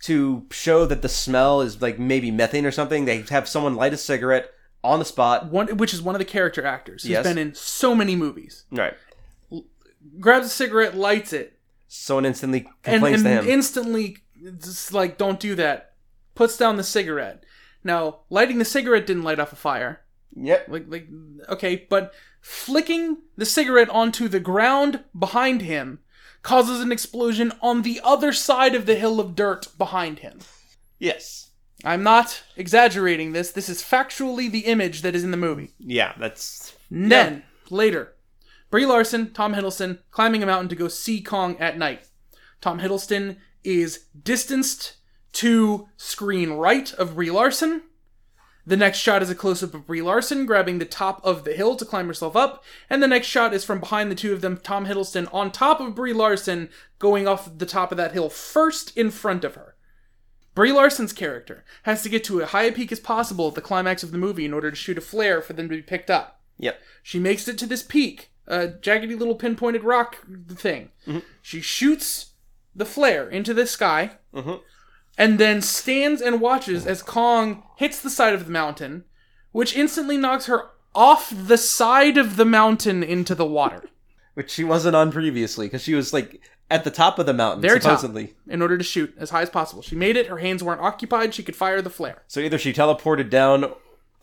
[0.03, 3.93] to show that the smell is like maybe methane or something, they have someone light
[3.93, 4.51] a cigarette
[4.85, 5.47] on the spot.
[5.51, 7.25] One, which is one of the character actors who's Yes.
[7.25, 8.65] been in so many movies.
[8.71, 8.95] Right.
[10.21, 11.59] Grabs a cigarette, lights it,
[11.89, 13.49] Someone instantly and, complains and to him.
[13.49, 14.19] instantly
[14.61, 15.95] just like don't do that
[16.35, 17.43] puts down the cigarette
[17.83, 20.03] now lighting the cigarette didn't light off a fire
[20.37, 20.67] yep.
[20.69, 21.09] like like
[21.49, 25.99] okay but flicking the cigarette onto the ground behind him
[26.42, 30.38] causes an explosion on the other side of the hill of dirt behind him
[30.98, 31.51] Yes.
[31.85, 36.14] i'm not exaggerating this this is factually the image that is in the movie Yeah.
[36.18, 38.14] That's then later,
[38.70, 42.07] Brie Larson, Tom Hiddleston climbing a mountain to go see Kong at night.
[42.61, 44.96] Tom Hiddleston is distanced
[45.35, 47.83] to screen right of Brie Larson.
[48.68, 51.54] The next shot is a close up of Brie Larson grabbing the top of the
[51.54, 54.42] hill to climb herself up, and the next shot is from behind the two of
[54.42, 58.28] them, Tom Hiddleston on top of Brie Larson, going off the top of that hill
[58.28, 59.74] first in front of her.
[60.54, 63.62] Brie Larson's character has to get to as high a peak as possible at the
[63.62, 66.11] climax of the movie in order to shoot a flare for them to be picked
[66.11, 66.42] up.
[66.59, 66.78] Yep.
[67.02, 70.90] She makes it to this peak, a jaggedy little pinpointed rock thing.
[71.40, 72.33] She shoots
[72.76, 74.61] the flare into the sky, Mhm.
[75.18, 79.04] And then stands and watches as Kong hits the side of the mountain,
[79.52, 83.85] which instantly knocks her off the side of the mountain into the water.
[84.35, 87.61] Which she wasn't on previously because she was like at the top of the mountain
[87.61, 87.98] Very top.
[87.98, 88.35] supposedly.
[88.46, 90.28] In order to shoot as high as possible, she made it.
[90.28, 91.35] Her hands weren't occupied.
[91.35, 92.22] She could fire the flare.
[92.28, 93.72] So either she teleported down,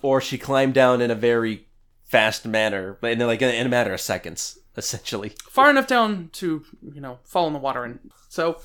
[0.01, 1.67] or she climbed down in a very
[2.03, 5.33] fast manner, but in like in a matter of seconds, essentially.
[5.49, 8.59] far enough down to you know fall in the water and so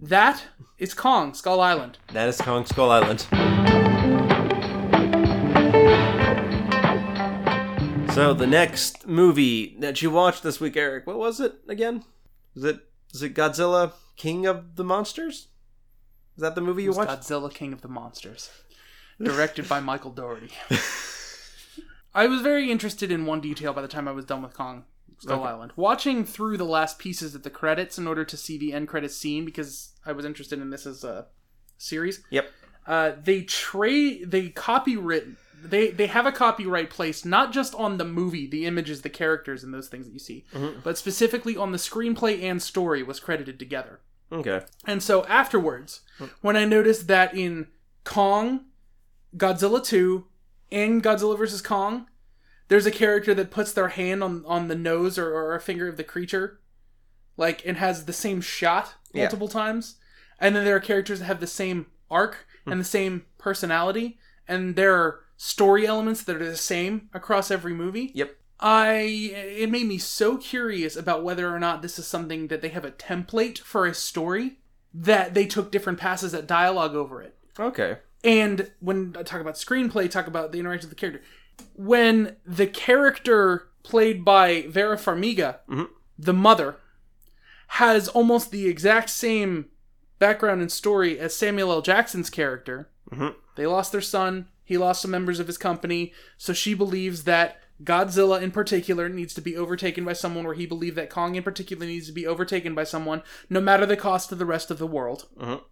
[0.00, 0.44] that
[0.78, 3.26] is kong skull island That is Kong Skull Island.
[8.14, 12.04] So the next movie that you watched this week, Eric, what was it again?
[12.56, 12.80] Is it
[13.14, 15.48] is it Godzilla King of the Monsters?
[16.36, 17.10] Is that the movie you watched?
[17.10, 18.48] godzilla king of the monsters
[19.20, 20.50] directed by michael Dougherty.
[22.14, 24.84] i was very interested in one detail by the time i was done with kong
[25.18, 25.48] skull Okay.
[25.50, 28.88] island watching through the last pieces of the credits in order to see the end
[28.88, 31.26] credits scene because i was interested in this as a
[31.76, 32.50] series Yep.
[32.86, 35.24] uh, they trade they copyright
[35.62, 39.64] they they have a copyright placed not just on the movie the images the characters
[39.64, 40.44] and those things that you see
[40.84, 44.00] but specifically on the screenplay and story was credited together
[44.30, 44.60] Okay.
[44.86, 46.02] and so afterwards
[46.42, 47.66] when i noticed that in
[48.04, 48.66] kong
[49.36, 50.24] godzilla 2
[50.70, 52.06] and godzilla vs kong
[52.68, 55.88] there's a character that puts their hand on on the nose or, or a finger
[55.88, 56.60] of the creature
[57.36, 59.24] like and has the same shot Yeah.
[59.24, 59.96] multiple times
[60.40, 62.78] and then there are characters that have the same arc and hmm.
[62.80, 68.10] the same personality and there are story elements that are the same across every movie
[68.14, 68.36] Yep.
[68.60, 68.92] i
[69.62, 72.84] it made me so curious about whether or not this is something that they have
[72.84, 74.58] a template for a story
[74.92, 77.98] that they took different passes at dialogue over it Okay.
[78.24, 81.22] and when I talk about screenplay, talk about the interaction with the character.
[81.74, 85.88] When the character played by Vera Farmiga, Mhm.
[86.18, 86.76] the mother,
[87.72, 89.66] has almost the exact same
[90.18, 91.82] background and story as Samuel L.
[91.82, 92.88] Jackson's character.
[93.10, 93.34] Mhm.
[93.56, 94.48] They lost their son.
[94.64, 96.12] He lost some members of his company.
[96.36, 100.66] So she believes that Godzilla in particular needs to be overtaken by someone, where he
[100.66, 104.28] believed that Kong in particular needs to be overtaken by someone, no matter the cost
[104.30, 105.28] to the rest of the world.
[105.38, 105.62] Mhm.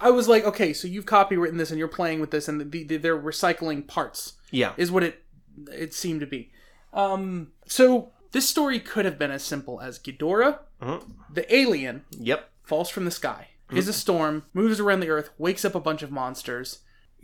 [0.00, 2.84] I was like, okay, so you've copywritten this and you're playing with this, and the,
[2.84, 4.72] the, they're recycling parts Yeah.
[4.76, 5.22] is what it
[5.72, 6.50] it seemed to be.
[6.92, 11.14] Um, so this story could have been as simple as Ghidorah, Mhm.
[11.32, 12.50] the alien, Yep.
[12.64, 16.02] falls from the sky, is a storm, moves around the earth, wakes up a bunch
[16.02, 16.80] of monsters.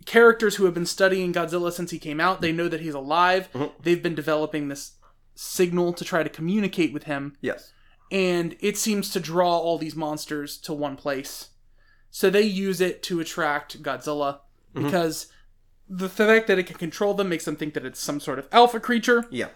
[0.07, 3.49] Characters who have been studying Godzilla since he came out, they know that he's alive.
[3.83, 4.93] They've been developing this
[5.35, 7.72] signal to try to communicate with him, Yes.
[8.11, 11.51] and it seems to draw all these monsters to one place.
[12.11, 14.41] So they use it to attract Godzilla
[14.74, 15.26] because
[15.91, 18.47] the fact that it can control them makes them think that it's some sort of
[18.53, 19.24] alpha creature.
[19.30, 19.49] Yeah.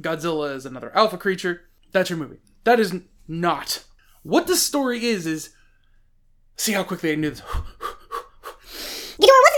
[0.00, 1.62] Godzilla is another alpha creature.
[1.90, 2.38] That's your movie.
[2.62, 3.84] That is not.
[4.22, 5.50] What the story is, is.
[6.56, 7.42] See how quickly I knew this.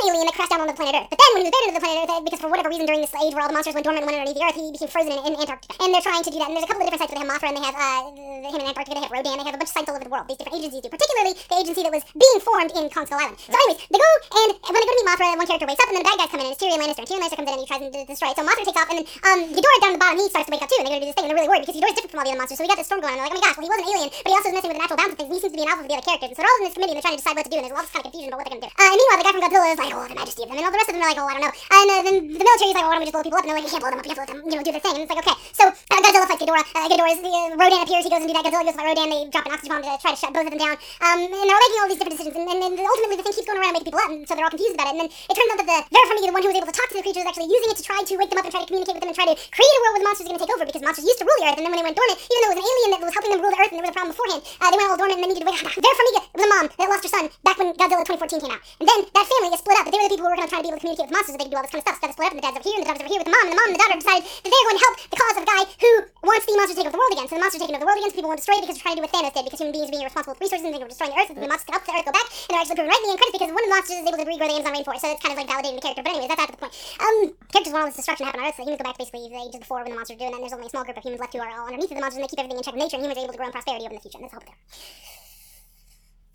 [0.06, 1.10] Alien that crashed down on the planet Earth.
[1.10, 3.14] But then, when he was under the planet Earth, because for whatever reason during this
[3.18, 5.12] age where all the monsters went dormant and went underneath the Earth, he became frozen
[5.12, 5.74] in, in Antarctica.
[5.82, 6.48] And they're trying to do that.
[6.48, 8.14] And there's a couple of different sites where they have Mothra and they have uh,
[8.50, 10.12] him in Antarctica, they have Rodan, they have a bunch of sites all over the
[10.12, 10.26] world.
[10.30, 10.90] These different agencies do.
[10.90, 13.38] Particularly the agency that was being formed in Kong Skull Island.
[13.42, 15.88] So, anyways, they go and when they go to meet Mothra, one character wakes up
[15.90, 17.02] and then the bad guys come in and it's Tyrion Lannister.
[17.02, 18.36] And Tyrion Lannister comes in and he tries to destroy it.
[18.36, 20.64] So Mothra takes off and then um, Ghidorah down the bottom he starts to wake
[20.64, 20.78] up too.
[20.80, 22.20] And they go to do this thing and they're really worried because Ghidorah's different from
[22.20, 22.58] all the other monsters.
[22.58, 23.26] So we got this storm going on.
[23.26, 24.56] And they're like, oh my gosh, well he was an alien, but he also was
[24.56, 25.30] messing with the natural balance of things.
[25.32, 26.28] He seems to be an alpha for the other characters.
[26.30, 27.56] And so they're all in this committee and they're trying to decide what to do.
[27.56, 28.72] And there's a lot of kind of confusion about what they're gonna do.
[28.76, 30.60] Uh, and meanwhile, the guy from Godzilla is like, oh, the majesty of them.
[30.60, 31.54] And all the rest of them are like, oh, I don't know.
[31.56, 33.44] And uh, then the military is like, oh, why don't we just blow people up?
[33.44, 34.06] And they're like, we can't blow them up.
[34.06, 34.94] Have to let them, you know, do their thing.
[34.96, 35.36] And it's like, okay.
[35.56, 36.66] So uh, Godzilla fights Ghidorah.
[36.76, 38.04] Uh, Ghidorah's uh, Rodan appears.
[38.04, 38.44] He goes and do that.
[38.44, 39.08] Godzilla goes fight Rodan.
[39.08, 40.76] They drop an oxygen bomb to try to shut both of them down.
[41.00, 42.36] Um, and they're making all these different decisions.
[42.36, 44.10] And, and, and ultimately, the thing keeps going around making people up.
[44.12, 44.92] And so they're all confused about it.
[44.96, 46.76] And then it turns out that the Vera Farmiga, the one who was able to
[46.76, 48.52] talk to the creatures, is actually using it to try to wake them up and
[48.52, 50.30] try to communicate with them and try to create a world where the monsters are
[50.34, 51.58] going to take over because monsters used to rule the earth.
[51.58, 53.32] And then when they went dormant, even though it was an alien that was helping
[53.32, 55.16] them rule the earth and there was a problem beforehand, uh, they went all dormant
[55.16, 55.72] and they needed to wake up.
[55.72, 58.62] Vera Farmiga was a mom that lost her son back when Godzilla 2014 came out.
[58.82, 59.85] And then that family is split up.
[59.86, 61.06] But they were the people who were going to try to be able to communicate
[61.06, 62.02] with monsters so they could do all this kind of stuff.
[62.02, 63.30] So that split up and the dad's over here and the daughter's over here with
[63.30, 63.44] the mom.
[63.46, 65.42] And the mom and the daughter decided that they're going to help the cause of
[65.46, 65.90] a guy who
[66.26, 67.26] wants the monsters to take over the world again.
[67.30, 68.10] So the monsters are taking over the world again.
[68.10, 69.60] So people want to destroy it because they're trying to do what Thanos did because
[69.62, 71.30] human beings are being irresponsible with resources and they were destroying the earth.
[71.30, 72.26] So the monsters can help the earth go back.
[72.26, 74.06] And they're actually proven right in the end credits because one of the monsters is
[74.10, 75.02] able to regrow the Amazon rainforest.
[75.06, 76.02] So it's kind of like validating the character.
[76.02, 76.74] But anyways, that's out of the point.
[76.98, 77.16] Um,
[77.54, 79.22] characters want all this destruction to happen on Earth, so humans go back to basically
[79.30, 80.42] the ages before when the monsters are doing that.
[80.42, 82.18] And there's only a small group of humans left who are all underneath the monsters
[82.18, 82.98] and they keep everything in check with nature.
[82.98, 84.18] And humans are able to grow in prosperity over in the future.
[84.18, 84.58] And that's all there.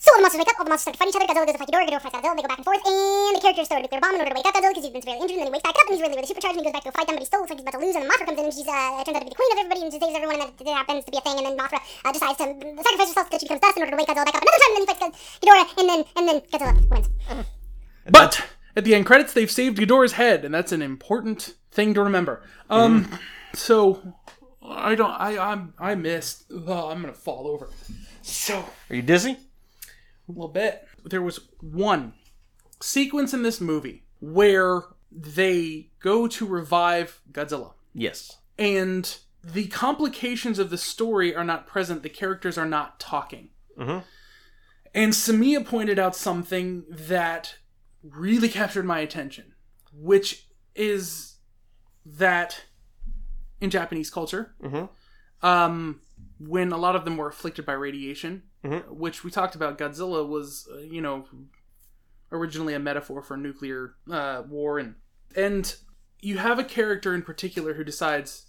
[0.01, 1.29] So all the monsters wake up, all the monsters start to fight each other.
[1.29, 2.33] Godzilla goes to fight Ghidorah, Ghidorah fights Godzilla.
[2.33, 4.37] They go back and forth, and the characters throw a nuclear bomb in order to
[4.41, 5.37] wake up Godzilla because he's been severely injured.
[5.37, 6.57] And then he wakes back up and he's really, really supercharged.
[6.57, 7.77] And he goes back to go fight them, but he still looks like he's about
[7.77, 7.93] to lose.
[7.93, 9.57] And then Mothra comes in and she's uh, turns out to be the queen of
[9.61, 10.41] everybody and she saves everyone.
[10.41, 11.37] And then it happens to be a thing.
[11.37, 13.93] And then Mothra uh, decides to sacrifice herself so that she becomes dust in order
[13.93, 14.71] to wake Godzilla back up another time.
[14.73, 17.07] And then he fights Ghidorah, and then and then Godzilla wins.
[18.09, 18.33] But
[18.73, 22.41] at the end credits, they've saved Ghidorah's head, and that's an important thing to remember.
[22.73, 23.05] Um,
[23.53, 24.01] so
[24.65, 25.13] I don't.
[25.13, 26.49] I I'm I missed.
[26.49, 27.69] Oh, I'm gonna fall over.
[28.25, 29.37] So Are you dizzy?
[30.31, 30.87] A little bit.
[31.05, 32.13] There was one
[32.79, 37.73] sequence in this movie where they go to revive Godzilla.
[37.93, 38.37] Yes.
[38.57, 42.03] and the complications of the story are not present.
[42.03, 43.49] The characters are not talking.
[43.77, 44.03] Mhm.
[44.93, 47.55] And Samia pointed out something that
[48.03, 49.55] really captured my attention,
[49.91, 51.37] which is
[52.05, 52.65] that
[53.59, 54.89] in Japanese culture, Mhm.
[55.41, 56.01] um,
[56.47, 58.87] when a lot of them were afflicted by radiation, Mhm.
[58.89, 61.25] which we talked about, Godzilla was, uh, you know,
[62.31, 64.95] originally a metaphor for nuclear uh, war, and
[65.35, 65.75] and
[66.21, 68.45] you have a character in particular who decides,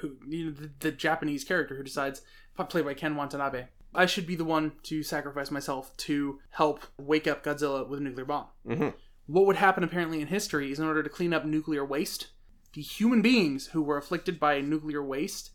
[0.00, 2.22] who you know, the, the Japanese character who decides,
[2.68, 7.26] played by Ken Watanabe, I should be the one to sacrifice myself to help wake
[7.26, 8.46] up Godzilla with a nuclear bomb.
[8.66, 8.94] Mhm.
[9.26, 12.28] What would happen apparently in history is in order to clean up nuclear waste,
[12.74, 15.50] the human beings who were afflicted by nuclear waste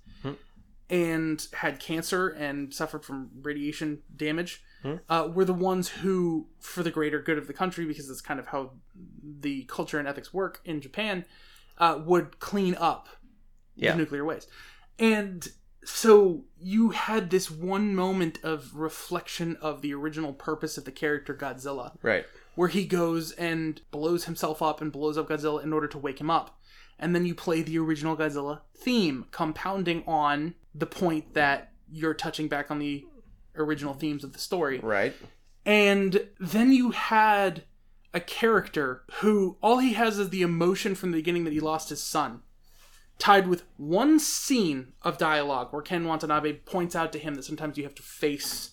[0.94, 4.62] and had cancer and suffered from radiation damage
[5.10, 8.40] uh, were the ones who, for the greater good of the country, because that's kind
[8.40, 8.72] of how
[9.40, 11.24] the culture and ethics work in Japan,
[11.78, 13.08] uh, would clean up
[13.76, 13.94] Yeah.
[13.94, 14.50] the nuclear waste.
[15.00, 15.48] And
[15.86, 21.34] so you had this one moment of reflection of the original purpose of the character
[21.34, 22.26] Godzilla Right.
[22.56, 26.20] where he goes and blows himself up and blows up Godzilla in order to wake
[26.22, 26.60] him up.
[27.00, 32.48] And then you play the original Godzilla theme, compounding on the point that you're touching
[32.48, 33.06] back on the
[33.56, 34.80] original themes of the story.
[34.80, 35.14] Right.
[35.66, 37.64] And then you had
[38.14, 41.90] a character who all he has is the emotion from the beginning that he lost
[41.90, 42.42] his son,
[43.18, 47.78] tied with one scene of dialogue where Ken Watanabe points out to him that sometimes
[47.78, 48.72] you have to face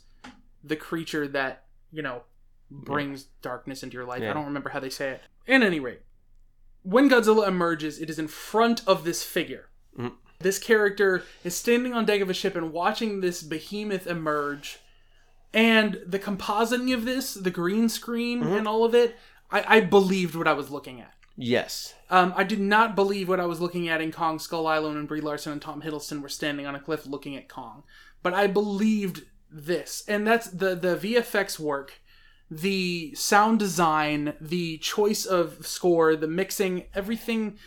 [0.63, 2.23] the creature that, you know,
[2.71, 4.23] brings darkness into your life.
[4.23, 4.31] Yeah.
[4.31, 5.23] I don't remember how they say it.
[5.49, 6.03] At any rate,
[6.83, 9.69] when Godzilla emerges, it is in front of this figure.
[9.99, 10.13] Mhm.
[10.39, 14.79] This character is standing on deck of a ship and watching this behemoth emerge,
[15.53, 19.17] and the compositing of this, the green screen, and all of it,
[19.51, 21.13] I, I believed what I was looking at.
[21.37, 21.95] Yes.
[22.09, 25.07] Um, I did not believe what I was looking at in Kong Skull Island when
[25.07, 27.83] Brie Larson and Tom Hiddleston were standing on a cliff looking at Kong,
[28.23, 32.01] but I believed this, and that's the the VFX work,
[32.51, 37.59] the sound design, the choice of score, the mixing, everything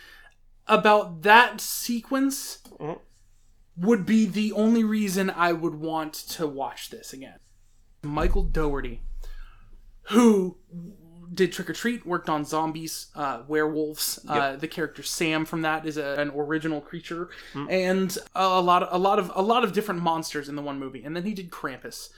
[0.66, 3.00] about that sequence mm-hmm.
[3.76, 7.38] would be the only reason I would want to watch this again.
[8.02, 9.00] Michael Dougherty,
[10.08, 10.58] who
[11.34, 14.20] did Trick or Treat, worked on zombies, uh, werewolves.
[14.28, 17.28] Uh, the character Sam from that is a, an original creature,
[17.68, 20.62] and a, a lot of a lot of a lot of different monsters in the
[20.62, 21.02] one movie.
[21.04, 22.10] And then he did Krampus,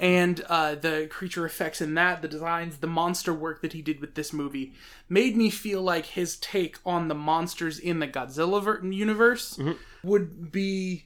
[0.00, 4.00] and uh, the creature effects in that, the designs, the monster work that he did
[4.00, 4.72] with this movie,
[5.08, 9.58] made me feel like his take on the monsters in the Godzilla ver- universe
[10.02, 11.04] would be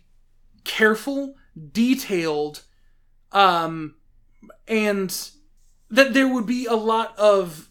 [0.65, 1.35] careful,
[1.73, 2.63] detailed,
[3.33, 3.97] um,
[4.69, 5.31] and
[5.93, 7.69] that there would be a lot of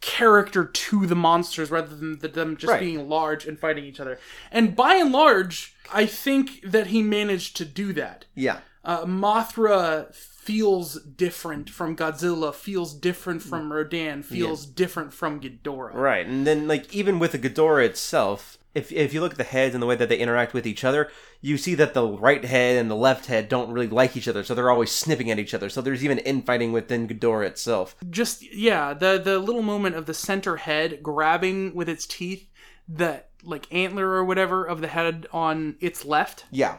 [0.00, 2.80] character to the monsters rather than th- them just Right.
[2.80, 4.18] being large and fighting each other.
[4.52, 8.26] And by and large, I think that he managed to do that.
[8.34, 8.58] Yeah.
[8.84, 15.94] Uh, Mothra feels different from Godzilla, feels different from Rodan, feels different from Ghidorah.
[15.94, 19.44] Right, and then like even with the Ghidorah itself, if if you look at the
[19.44, 21.10] heads and the way that they interact with each other,
[21.40, 24.42] you see that the right head and the left head don't really like each other,
[24.42, 25.68] so they're always snipping at each other.
[25.68, 27.94] So there's even infighting within Ghidorah itself.
[28.10, 32.48] just yeah the the little moment of the center head grabbing with its teeth
[32.88, 36.44] the like antler or whatever of the head on its left.
[36.50, 36.78] Yeah,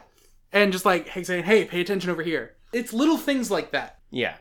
[0.52, 2.56] and just like hey saying hey pay attention over here.
[2.72, 4.00] It's little things like that.
[4.10, 4.34] Yeah,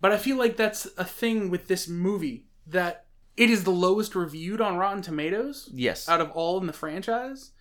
[0.00, 3.01] but i feel like that's a thing with this movie that
[3.36, 7.52] it is the lowest reviewed on rotten tomatoes yes, out of all in the franchise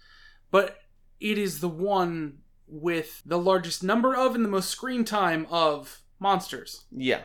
[0.50, 0.80] but
[1.20, 6.02] it is the one with the largest number of and the most screen time of
[6.20, 7.22] monsters yeah,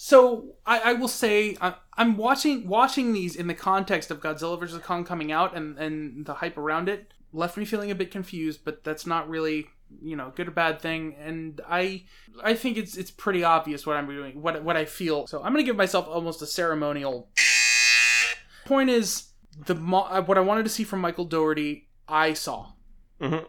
[0.00, 4.58] so I, I will say I, I'm watching watching these in the context of Godzilla
[4.58, 8.12] vs Kong coming out and and the hype around it left me feeling a bit
[8.12, 9.66] confused, but that's not really
[10.00, 11.16] you know good or bad thing.
[11.18, 12.04] And I
[12.44, 15.26] I think it's it's pretty obvious what I'm doing, what what I feel.
[15.26, 17.28] So I'm gonna give myself almost a ceremonial.
[18.68, 19.28] Point is
[19.64, 22.72] the mo- uh, what I wanted to see from Michael Dougherty, I saw.
[23.18, 23.46] Mhm.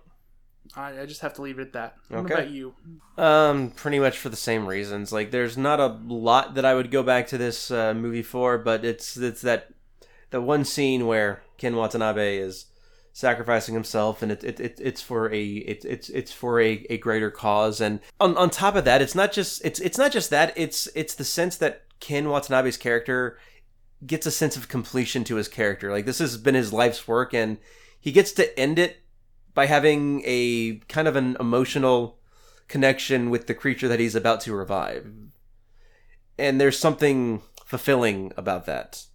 [0.78, 1.96] I, I just have to leave it at that.
[2.08, 2.34] What Okay.
[2.36, 2.74] about you?
[3.18, 5.12] Um, pretty much for the same reasons.
[5.12, 8.58] Like, there's not a lot that I would go back to this uh, movie for,
[8.58, 9.74] but it's it's that
[10.30, 12.68] the one scene where Ken Watanabe is
[13.12, 16.98] sacrificing himself, and it, it, it it's for a it, it's it's for a, a
[16.98, 17.82] greater cause.
[17.82, 20.54] And on on top of that, it's not just it's it's not just that.
[20.56, 23.38] It's it's the sense that Ken Watanabe's character
[24.06, 25.92] gets a sense of completion to his character.
[25.92, 27.58] Like this has been his life's work, and
[28.00, 29.02] he gets to end it
[29.54, 32.18] by having a kind of an emotional
[32.68, 35.12] connection with the creature that he's about to revive.
[36.38, 39.06] And there's something fulfilling about that,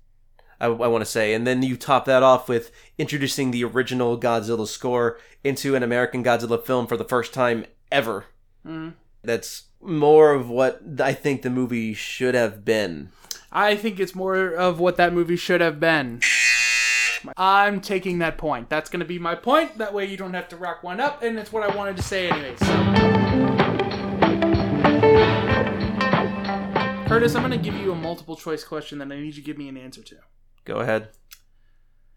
[0.60, 1.32] I, I want to say.
[1.32, 6.22] And then you top that off with introducing the original Godzilla score into an American
[6.22, 8.26] Godzilla film for the first time ever.
[8.66, 8.94] Mhm.
[9.22, 13.10] That's more of what I think the movie should have been.
[13.52, 16.20] I think it's more of what that movie should have been.
[17.36, 18.68] I'm taking that point.
[18.68, 19.78] That's going to be my point.
[19.78, 22.02] That way you don't have to rack one up, and it's what I wanted to
[22.02, 22.54] say anyway.
[22.56, 22.66] So.
[27.08, 29.40] Curtis, I'm going to give you a multiple choice question that I need you to
[29.40, 30.16] give me an answer to.
[30.64, 31.10] Go ahead.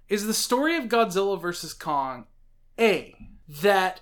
[0.10, 1.74] Is the story of Godzilla vs.
[1.74, 2.26] Kong
[2.80, 3.14] A,
[3.48, 4.02] that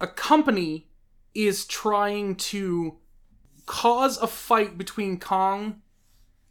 [0.00, 0.88] a company
[1.34, 2.98] is trying to
[3.66, 5.82] cause a fight between Kong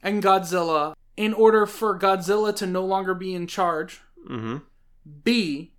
[0.01, 4.01] and Godzilla in order for Godzilla to no longer be in charge?
[4.29, 4.57] Mm-hmm.
[5.23, 5.73] B,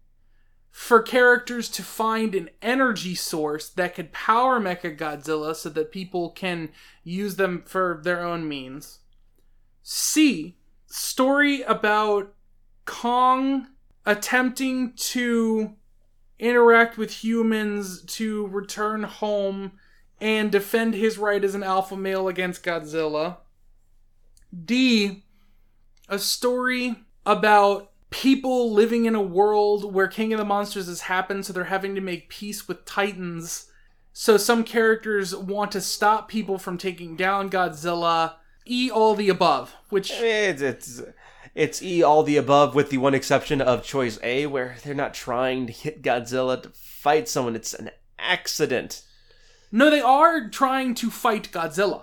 [0.71, 6.31] for characters to find an energy source that could power Mecha Godzilla so that people
[6.31, 6.71] can
[7.03, 9.01] use them for their own means.
[9.83, 10.57] C,
[10.87, 12.35] story about
[12.85, 13.69] Kong
[14.07, 15.75] attempting to
[16.39, 19.73] interact with humans to return home
[20.21, 23.39] and defend his right as an alpha male against Godzilla.
[24.53, 25.25] D,
[26.09, 31.47] a story about people living in a world where King of the Monsters has happened,
[31.47, 33.71] so they're having to make peace with Titans.
[34.13, 38.35] So some characters want to stop people from taking down Godzilla.
[38.67, 41.03] E all the above, which It's, it's
[41.55, 45.15] it's E all the above with the one exception of choice A where they're not
[45.15, 47.57] trying to hit Godzilla to fight someone.
[47.57, 49.03] It's an accident.
[49.73, 52.03] no, they are trying to fight Godzilla.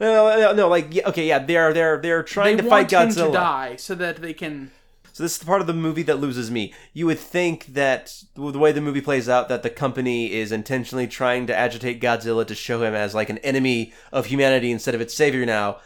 [0.00, 3.02] No, no, no like yeah, okay, yeah, they're they're they're trying they to want fight
[3.02, 3.26] him Godzilla.
[3.26, 4.70] to die so that they can.
[5.14, 6.72] So this is the part of the movie that loses me.
[6.94, 11.06] You would think that the way the movie plays out, that the company is intentionally
[11.06, 15.02] trying to agitate Godzilla to show him as like an enemy of humanity instead of
[15.02, 15.80] its savior now,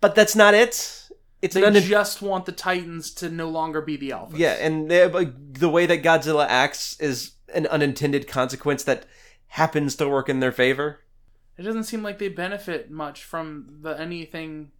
[0.00, 1.00] but that's not it.
[1.40, 4.38] It's They an just want the Titans to no longer be the Alphas.
[4.38, 9.04] yeah, and they- uh, like, the way that Godzilla acts is an unintended consequence that
[9.48, 11.00] happens to work in their favor.
[11.56, 14.72] It doesn't seem like they benefit much from the anything.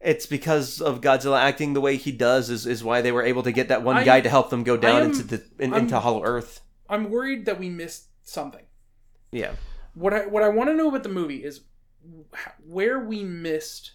[0.00, 3.42] It's because of Godzilla acting the way he does is, is why they were able
[3.42, 5.74] to get that one I- guy to help them go down am- into the in,
[5.74, 6.60] into Hollow Earth.
[6.88, 8.64] I'm worried that we missed something.
[9.32, 9.52] Yeah.
[9.94, 11.62] What I what I want to know about the movie is
[12.66, 13.92] where we missed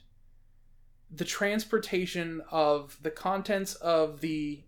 [1.11, 4.63] the transportation of the contents of the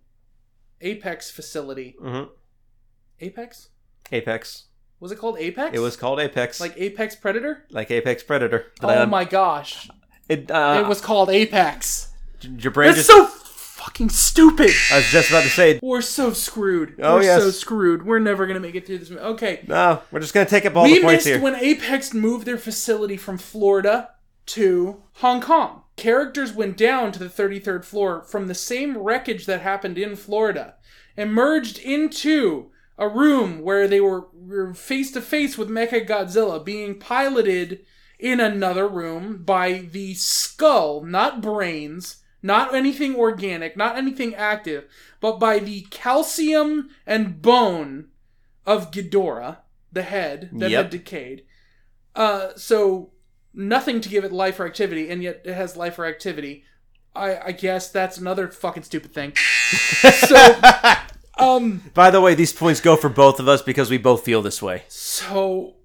[0.82, 1.96] Apex facility.
[2.00, 2.24] hmm
[3.20, 3.70] Apex?
[4.12, 4.66] Apex.
[5.02, 5.76] Was it called Apex?
[5.76, 7.66] It was called Apex, like Apex Predator.
[7.72, 8.68] like Apex Predator.
[8.82, 9.90] Oh um, my gosh!
[10.30, 12.14] It, uh, it was called Apex.
[12.42, 13.10] your brain That's just.
[13.10, 14.70] so fucking stupid.
[14.92, 15.80] I was just about to say.
[15.82, 16.96] We're so screwed.
[17.02, 17.42] Oh, We're yes.
[17.42, 18.06] so screwed.
[18.06, 19.10] We're never gonna make it through this.
[19.10, 19.22] movie.
[19.24, 21.42] Okay, No, we're just gonna take up all we the points missed here.
[21.42, 24.12] when Apex moved their facility from Florida
[24.48, 25.82] to Hong Kong.
[25.98, 30.76] Characters went down to the 33rd floor from the same wreckage that happened in Florida,
[31.18, 32.70] emerged into
[33.02, 34.28] a room where they were
[34.76, 37.84] face to face with Mecha Godzilla, being piloted
[38.20, 44.86] in another room by the skull, not brains, not anything organic, not anything active,
[45.20, 48.10] but by the calcium and bone
[48.68, 49.58] of Ghidorah,
[49.92, 50.84] the head that Yep.
[50.84, 51.44] had decayed.
[52.16, 53.12] Uh, so
[53.52, 56.66] nothing to give it life or activity, and yet it has life or activity.
[57.16, 59.34] I, I guess that's another fucking stupid thing.
[60.28, 60.54] so,
[61.38, 64.42] um, By the way, these points go for both of us because we both feel
[64.42, 64.84] this way.
[64.88, 65.76] so,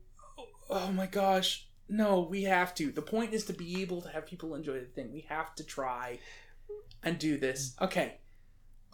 [0.68, 2.90] oh my gosh, no, we have to.
[2.90, 5.12] The point is to be able to have people enjoy the thing.
[5.12, 6.18] We have to try
[7.03, 7.76] and do this.
[7.80, 8.18] Okay,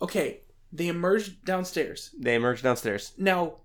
[0.00, 0.40] okay.
[0.74, 2.14] They emerge downstairs.
[2.18, 3.12] They emerge downstairs.
[3.18, 3.57] Now,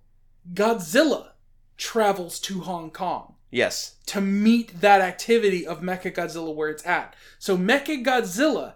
[0.53, 1.29] Godzilla
[1.77, 3.35] travels to Hong Kong.
[3.49, 3.95] Yes.
[4.07, 7.15] to meet that activity of Mecha Godzilla where it's at.
[7.39, 8.73] So Mecha Godzilla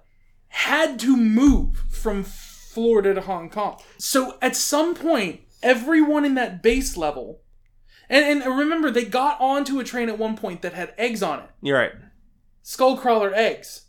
[0.47, 2.23] had to move from
[2.73, 3.79] Florida to Hong Kong.
[3.97, 7.41] So at some point, everyone in that base level,
[8.09, 11.39] and, and remember, they got onto a train at one point that had eggs on
[11.39, 11.91] it, You're right.
[12.63, 13.85] skullcrawler eggs,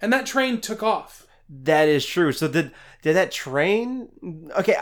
[0.00, 1.26] and that train took off.
[1.48, 2.32] That is true.
[2.32, 2.72] So did
[3.02, 4.08] did that train?
[4.58, 4.76] Okay,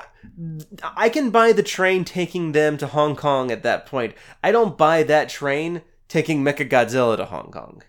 [0.96, 4.14] I can buy the train taking them to Hong Kong at that point.
[4.44, 7.82] I don't buy that train taking Mechagodzilla to Hong Kong.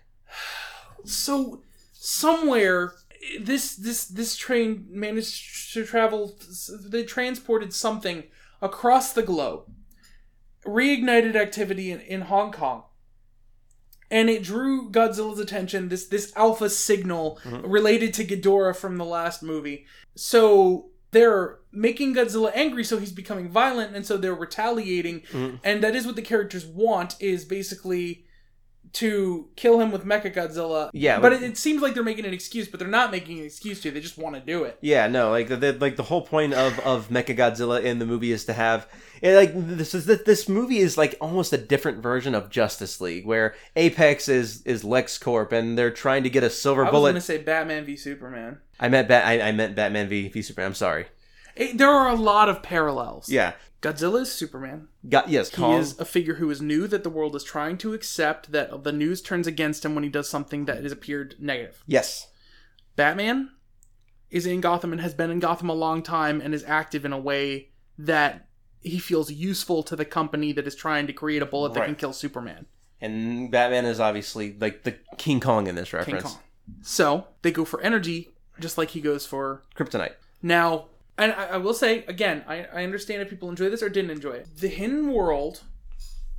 [1.04, 2.94] So somewhere
[3.40, 6.38] this this this train managed to travel
[6.86, 8.24] they transported something
[8.60, 9.64] across the globe
[10.66, 12.84] reignited activity in, in hong kong
[14.10, 19.42] and it drew godzilla's attention this this alpha signal related to ghidorah from the last
[19.42, 19.86] movie.
[20.14, 25.20] So they're making godzilla angry so he's becoming violent and so they're retaliating.
[25.32, 25.60] Mhm.
[25.64, 28.23] and that is what the characters want is basically
[28.94, 30.90] to kill him with Mecha Godzilla.
[30.92, 33.38] Yeah, but like- it, it seems like they're making an excuse, but they're not making
[33.40, 33.90] an excuse to.
[33.90, 34.78] They just want to do it.
[34.80, 38.32] Yeah, no, like the, the like the whole point of of Mechagodzilla in the movie
[38.32, 38.86] is to have
[39.20, 43.00] it, like this is that this movie is like almost a different version of Justice
[43.00, 47.10] League where Apex is is LexCorp and they're trying to get a silver bullet.
[47.10, 48.58] I was going to say Batman v Superman.
[48.80, 50.68] I meant Bat I, I meant Batman v, v Superman.
[50.68, 51.06] I'm sorry.
[51.56, 53.28] It- there are a lot of parallels.
[53.28, 53.52] Yeah.
[53.84, 54.88] Godzilla is Superman.
[55.08, 55.78] Got yes, He Kong.
[55.78, 58.50] is a figure who is new that the world is trying to accept.
[58.52, 61.82] That the news turns against him when he does something that has appeared negative.
[61.86, 62.28] Yes.
[62.96, 63.50] Batman
[64.30, 67.12] is in Gotham and has been in Gotham a long time and is active in
[67.12, 67.68] a way
[67.98, 68.48] that
[68.80, 71.86] he feels useful to the company that is trying to create a bullet that Right.
[71.86, 72.66] can kill Superman.
[73.00, 76.22] And Batman is obviously like the King Kong in this King reference.
[76.24, 76.38] Kong.
[76.80, 80.14] So they go for energy, just like he goes for Kryptonite.
[80.42, 80.86] now.
[81.16, 84.10] And I, I will say again, I, I understand if people enjoy this or didn't
[84.10, 84.48] enjoy it.
[84.56, 85.62] The hidden world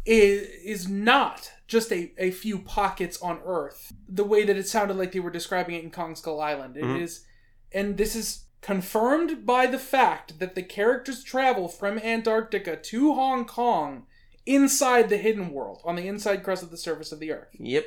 [0.06, 3.94] is is not just a, a few pockets on Earth.
[4.08, 6.86] The way that it sounded like they were describing it in Kong Skull Island, It
[7.02, 7.80] is, Mhm.
[7.80, 13.46] and this is confirmed by the fact that the characters travel from Antarctica to Hong
[13.46, 14.06] Kong
[14.46, 17.50] inside the hidden world on the inside crust of the surface of the Earth.
[17.60, 17.86] Yep.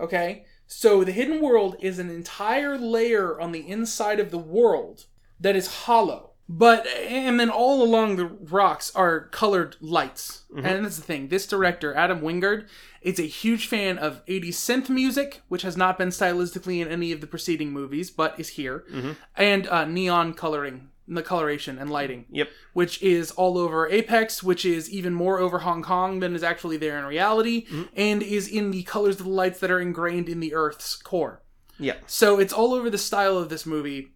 [0.00, 0.44] Okay?
[0.66, 5.06] So the hidden world is an entire layer on the inside of the world
[5.40, 6.27] that is hollow.
[6.48, 10.44] But and then all along the rocks are colored lights.
[10.50, 10.64] Mm-hmm.
[10.66, 11.28] And that's the thing.
[11.28, 12.68] This director, Adam Wingard,
[13.02, 17.12] is a huge fan of 80s synth music, which has not been stylistically in any
[17.12, 18.84] of the preceding movies, but is here.
[18.90, 19.12] Mm-hmm.
[19.36, 22.48] And uh, neon coloring, the coloration and lighting Yep.
[22.72, 26.76] which is all over Apex, which is even more over Hong Kong than is actually
[26.76, 27.84] there in reality, mm-hmm.
[27.96, 31.42] and is in the colors of the lights that are ingrained in the Earth's core.
[31.78, 31.94] Yeah.
[32.06, 34.12] So it's all over the style of this movie.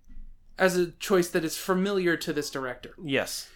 [0.63, 2.95] As a choice that is familiar to this director.
[3.03, 3.51] Yes.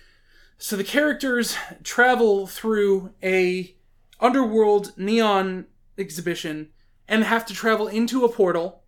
[0.58, 3.76] So the characters travel through a
[4.18, 6.70] underworld neon exhibition
[7.06, 8.82] and have to travel into a portal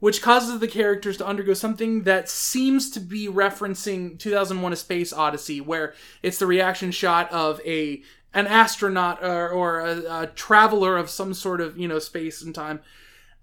[0.00, 5.12] which causes the characters to undergo something that seems to be referencing 2001 a space
[5.12, 8.02] odyssey where it's the reaction shot of a
[8.34, 12.54] an astronaut or, or a, a traveler of some sort of you know space and
[12.54, 12.80] time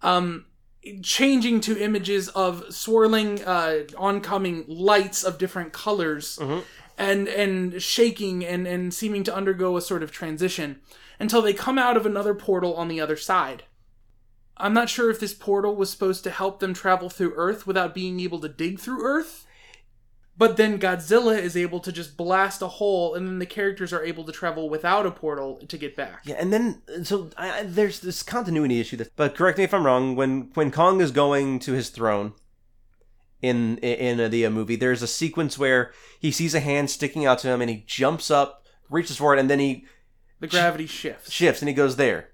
[0.01, 0.45] um
[1.01, 6.37] changing to images of swirling uh oncoming lights of different colors
[6.97, 10.79] and and shaking and and seeming to undergo a sort of transition
[11.19, 13.63] until they come out of another portal on the other side
[14.57, 17.93] I'm not sure if this portal was supposed to help them travel through Earth without
[17.93, 19.45] being able to dig through Earth.
[20.37, 24.03] But then Godzilla is able to just blast a hole, and then the characters are
[24.03, 26.23] able to travel without a portal to get back.
[26.25, 28.97] Yeah, and then so I, I- there's this continuity issue.
[28.97, 30.15] That, but correct me if I'm wrong.
[30.17, 32.33] When when Kong is going to his throne
[33.41, 37.25] in in, in the uh, movie, there's a sequence where he sees a hand sticking
[37.25, 39.85] out to him, and he jumps up, reaches for it, and then he
[40.41, 41.31] The gravity shifts.
[41.31, 42.31] shifts and he goes there.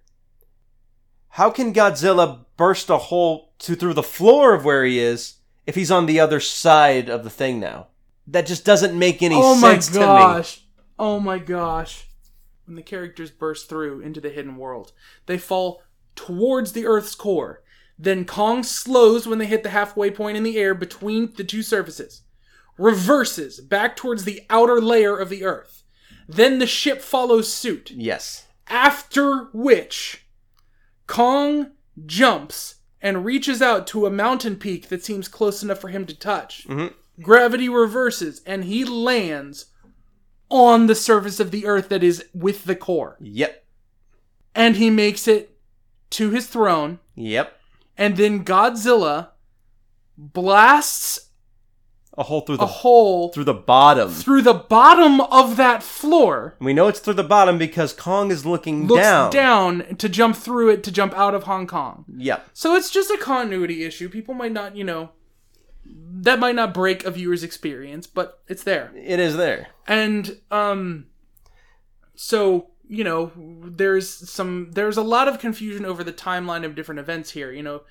[1.36, 5.36] How can Godzilla burst a hole to through the floor of where he is
[5.68, 7.88] if he's on the other side of the thing now?
[8.32, 10.06] That just doesn't make any oh sense to me.
[10.06, 10.62] Oh my gosh.
[10.98, 12.08] Oh my gosh.
[12.66, 14.94] When the characters burst through into the hidden world,
[15.26, 15.84] they fall
[16.16, 17.62] towards the Earth's core.
[18.00, 21.62] Then Kong slows when they hit the halfway point in the air between the two
[21.62, 22.22] surfaces,
[22.78, 25.84] reverses back towards the outer layer of the Earth.
[26.28, 27.92] Then the ship follows suit.
[27.92, 28.48] Yes.
[28.68, 30.26] After which,
[31.06, 31.72] Kong
[32.06, 36.16] jumps and reaches out to a mountain peak that seems close enough for him to
[36.18, 36.66] touch.
[36.68, 36.94] Mhm.
[37.22, 39.68] Gravity reverses and he lands
[40.50, 43.18] on the surface of the earth that is with the core.
[43.22, 43.64] Yep.
[44.54, 45.58] And he makes it
[46.12, 47.00] to his throne.
[47.16, 47.58] Yep.
[47.98, 49.30] And then Godzilla
[50.18, 51.30] blasts
[52.18, 54.10] A hole through a the hole through the bottom.
[54.10, 56.58] through the bottom of that floor.
[56.60, 59.32] We know it's through the bottom because Kong is looking Looks down.
[59.32, 62.06] down to jump through it to jump out of Hong Kong.
[62.18, 62.50] Yep.
[62.54, 64.10] So it's just a continuity issue.
[64.10, 65.12] People might not, you know,
[66.14, 68.92] that might not break a viewer's experience, but it's there.
[68.96, 69.70] It is there.
[69.88, 71.08] And um
[72.16, 77.00] so, you know, there's some there's a lot of confusion over the timeline of different
[77.00, 77.82] events here, you know.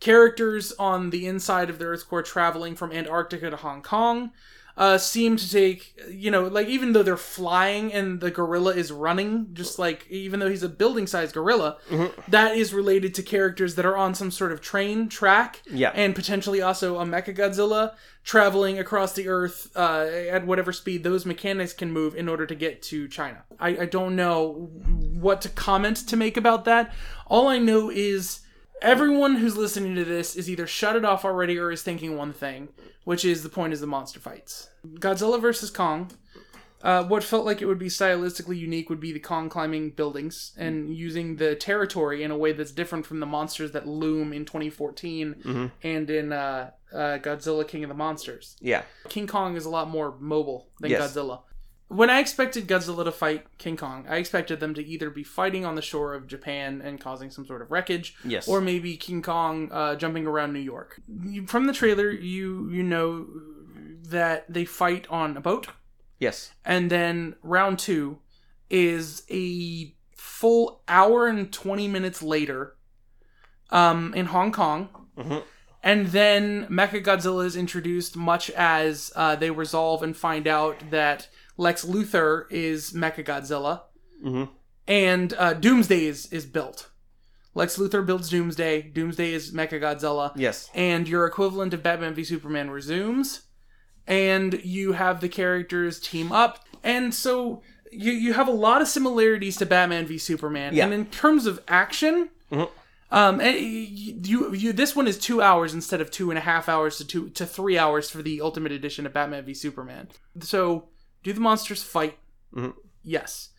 [0.00, 4.32] Characters on the inside of the Earth's core traveling from Antarctica to Hong Kong
[4.76, 8.90] uh, seem to take, you know, like even though they're flying and the gorilla is
[8.90, 11.76] running, just like even though he's a building sized gorilla,
[12.28, 15.90] that is related to characters that are on some sort of train track Yeah.
[15.94, 17.94] and potentially also a Mecha Godzilla
[18.24, 22.54] traveling across the Earth uh, at whatever speed those mechanics can move in order to
[22.54, 23.42] get to China.
[23.58, 24.70] I, I don't know
[25.20, 26.94] what to comment to make about that.
[27.26, 28.40] All I know is
[28.82, 32.32] everyone who's listening to this is either shut it off already or is thinking one
[32.32, 32.68] thing,
[33.04, 34.68] which is the point is the monster fights.
[34.86, 36.10] Godzilla versus Kong.
[36.82, 40.52] Uh, what felt like it would be stylistically unique would be the Kong climbing buildings
[40.58, 44.44] and using the territory in a way that's different from the monsters that loom in
[44.44, 48.56] 2014 and in uh, uh, Godzilla King of the Monsters.
[48.60, 48.82] Yeah.
[49.08, 51.14] King Kong is a lot more mobile than Yes.
[51.14, 51.42] Godzilla.
[51.92, 55.64] When I expected Godzilla to fight King Kong, I expected them to either be fighting
[55.66, 58.48] on the shore of Japan and causing some sort of wreckage, Yes.
[58.48, 61.00] or maybe King Kong uh, jumping around New York.
[61.22, 63.26] You- From the trailer, you you know
[64.08, 65.68] that they fight on a boat,
[66.18, 66.52] Yes.
[66.64, 68.18] and then round two
[68.70, 72.74] is a full hour and 20 minutes later
[73.70, 74.88] um, in Hong Kong.
[75.18, 75.42] Mhm.
[75.82, 81.84] And then Mechagodzilla is introduced much as uh, they resolve and find out that Lex
[81.84, 83.82] Luthor is Mechagodzilla
[84.24, 84.48] Mhm.
[84.86, 86.88] and uh, Doomsday is, is built.
[87.54, 88.82] Lex Luthor builds Doomsday.
[88.82, 90.70] Doomsday is Mechagodzilla Yes.
[90.74, 93.42] and your equivalent of Batman v Superman resumes,
[94.06, 98.88] and you have the characters team up, and so you you have a lot of
[98.88, 100.74] similarities to Batman v Superman.
[100.74, 100.84] Yeah.
[100.84, 102.70] And in terms of action, Mhm.
[103.10, 106.70] um, you, you you this one is two hours instead of two and a half
[106.70, 110.08] hours to two to three hours for the Ultimate Edition of Batman v Superman.
[110.40, 110.88] So,
[111.22, 112.18] do the monsters fight?
[112.54, 112.74] Mhm.
[113.02, 113.50] Yes.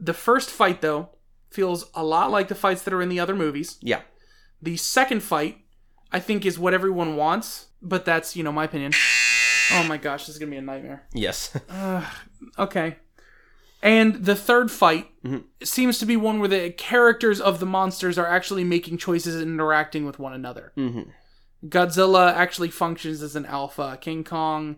[0.00, 1.10] The first fight though
[1.50, 3.76] feels a lot like the fights that are in the other movies.
[3.80, 4.02] Yeah.
[4.60, 5.58] The second fight,
[6.10, 8.92] I think, is what everyone wants, but that's, you know, my opinion.
[9.72, 11.06] Oh my gosh, this is gonna be a nightmare.
[11.12, 11.56] Yes.
[12.58, 12.96] Okay.
[13.82, 15.44] And the third fight Mhm.
[15.62, 19.44] seems to be one where the characters of the monsters are actually making choices and
[19.52, 20.72] interacting with one another.
[20.76, 21.08] Mhm.
[21.66, 23.98] Godzilla actually functions as an alpha.
[24.00, 24.76] King Kong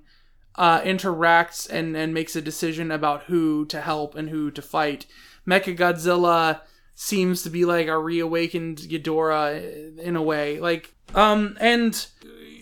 [0.57, 5.07] uh, interacts and, and makes a decision about who to help and who to fight.
[5.47, 6.61] Mechagodzilla
[6.95, 10.61] seems to be like a reawakened Ghidorah in a way.
[10.61, 12.07] Like, um, and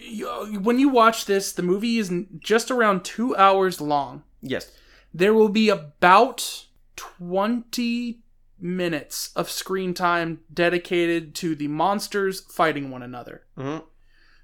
[0.09, 4.23] you- when you watch this, the movie is just around two hours long.
[4.41, 4.71] Yes.
[5.15, 6.67] There will be about
[6.97, 8.21] 20
[8.59, 13.43] minutes of screen time dedicated to the monsters fighting one another.
[13.57, 13.79] hmm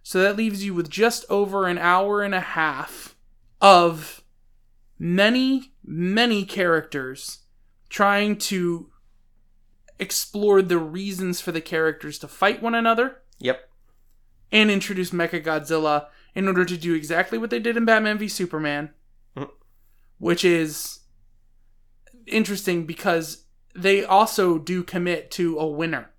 [0.03, 3.15] So that leaves you with just over an hour and a half
[3.61, 4.23] of
[4.99, 7.41] many, many characters
[7.89, 8.91] trying to
[9.99, 13.69] explore the reasons for the characters to fight one another Yep.
[14.53, 18.91] and introduce Mechagodzilla in order to do exactly what they did in Batman v Superman,
[19.37, 19.51] Mhm.
[20.19, 21.01] which is
[22.27, 23.45] interesting because
[23.75, 26.11] they also do commit to a winner.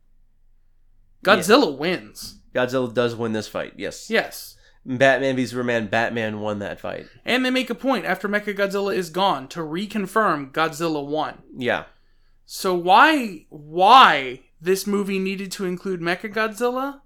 [1.24, 2.40] Godzilla wins.
[2.54, 3.74] Godzilla does win this fight.
[3.78, 4.10] Yes.
[4.10, 4.56] Yes.
[4.98, 5.88] Batman v Superman.
[5.88, 7.08] Batman won that fight.
[7.24, 11.44] And they make a point after Mechagodzilla is gone to reconfirm Godzilla won.
[11.56, 11.86] Yeah.
[12.46, 17.02] So why why this movie needed to include Mechagodzilla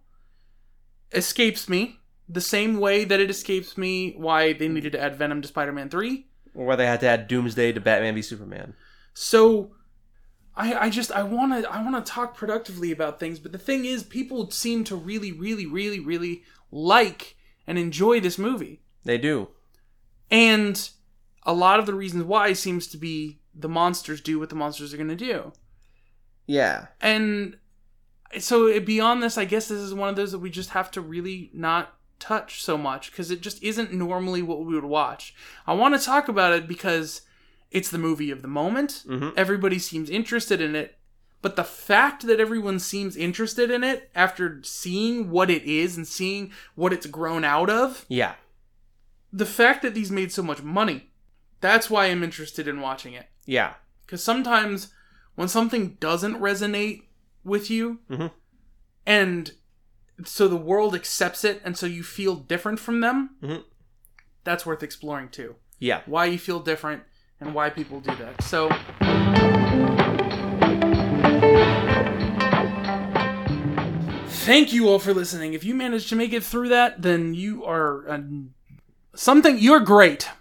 [1.12, 2.00] escapes me.
[2.30, 5.90] The same way that it escapes me why they needed to add Venom to Spider-Man
[5.90, 6.26] 3.
[6.56, 8.76] Or why they had to add Doomsday to Batman v Superman.
[9.14, 9.76] So
[10.56, 13.58] I I just I want to I want to talk productively about things, but the
[13.58, 17.36] thing is people seem to really really really really like
[17.68, 18.82] and enjoy this movie.
[19.04, 19.50] They do.
[20.32, 20.90] And
[21.44, 24.94] a lot of the reasons why seems to be the monsters do what the monsters
[24.94, 25.54] are going to do.
[26.48, 26.88] Yeah.
[27.02, 27.58] And
[28.40, 31.02] so beyond this, I guess this is one of those that we just have to
[31.02, 35.36] really not touch so much because it just isn't normally what we would watch.
[35.68, 37.22] I want to talk about it because
[37.70, 39.04] it's the movie of the moment.
[39.08, 39.34] Mhm.
[39.36, 40.98] Everybody seems interested in it.
[41.44, 46.08] But the fact that everyone seems interested in it after seeing what it is and
[46.08, 48.36] seeing what it's grown out of, Yeah.
[49.32, 51.12] the fact that these made so much money,
[51.60, 53.28] that's why I'm interested in watching it.
[53.46, 53.74] Yeah.
[54.06, 54.94] Because sometimes
[55.36, 57.04] when something doesn't resonate
[57.44, 58.32] with you, Mhm.
[59.06, 59.52] and
[60.24, 63.66] so the world accepts it, and so you feel different from them, Mhm.
[64.46, 65.58] that's worth exploring too.
[65.78, 66.04] Yeah.
[66.06, 67.04] Why you feel different
[67.42, 68.42] and why people do that.
[68.44, 68.70] So.
[74.44, 75.54] Thank you all for listening.
[75.54, 78.20] If you managed to make it through that, then you are uh,
[79.16, 79.58] something.
[79.58, 80.28] You're great.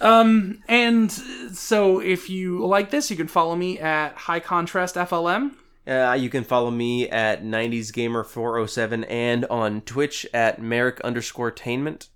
[0.00, 5.52] Um, and so if you like this, you can follow me at High Contrast FLM.
[5.86, 11.52] Uh, you can follow me at 90s Gamer 407 and on Twitch at Merrick underscore
[11.52, 12.08] tainment.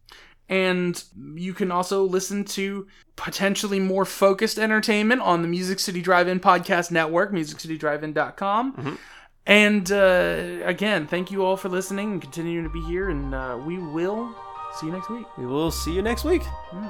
[0.49, 1.03] And
[1.34, 2.86] you can also listen to
[3.16, 8.99] potentially more focused entertainment on the Music City Drive-In Podcast Network, musiccitydrivein.com.
[9.47, 13.11] And uh, again, thank you all for listening and continuing to be here.
[13.11, 14.34] And uh, we will
[14.78, 15.26] see you next week.
[15.38, 16.42] We will see you next week.
[16.44, 16.86] Hmm.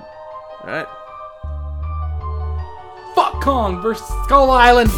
[0.63, 0.87] All right.
[3.15, 4.91] Fuck Kong versus Skull Island.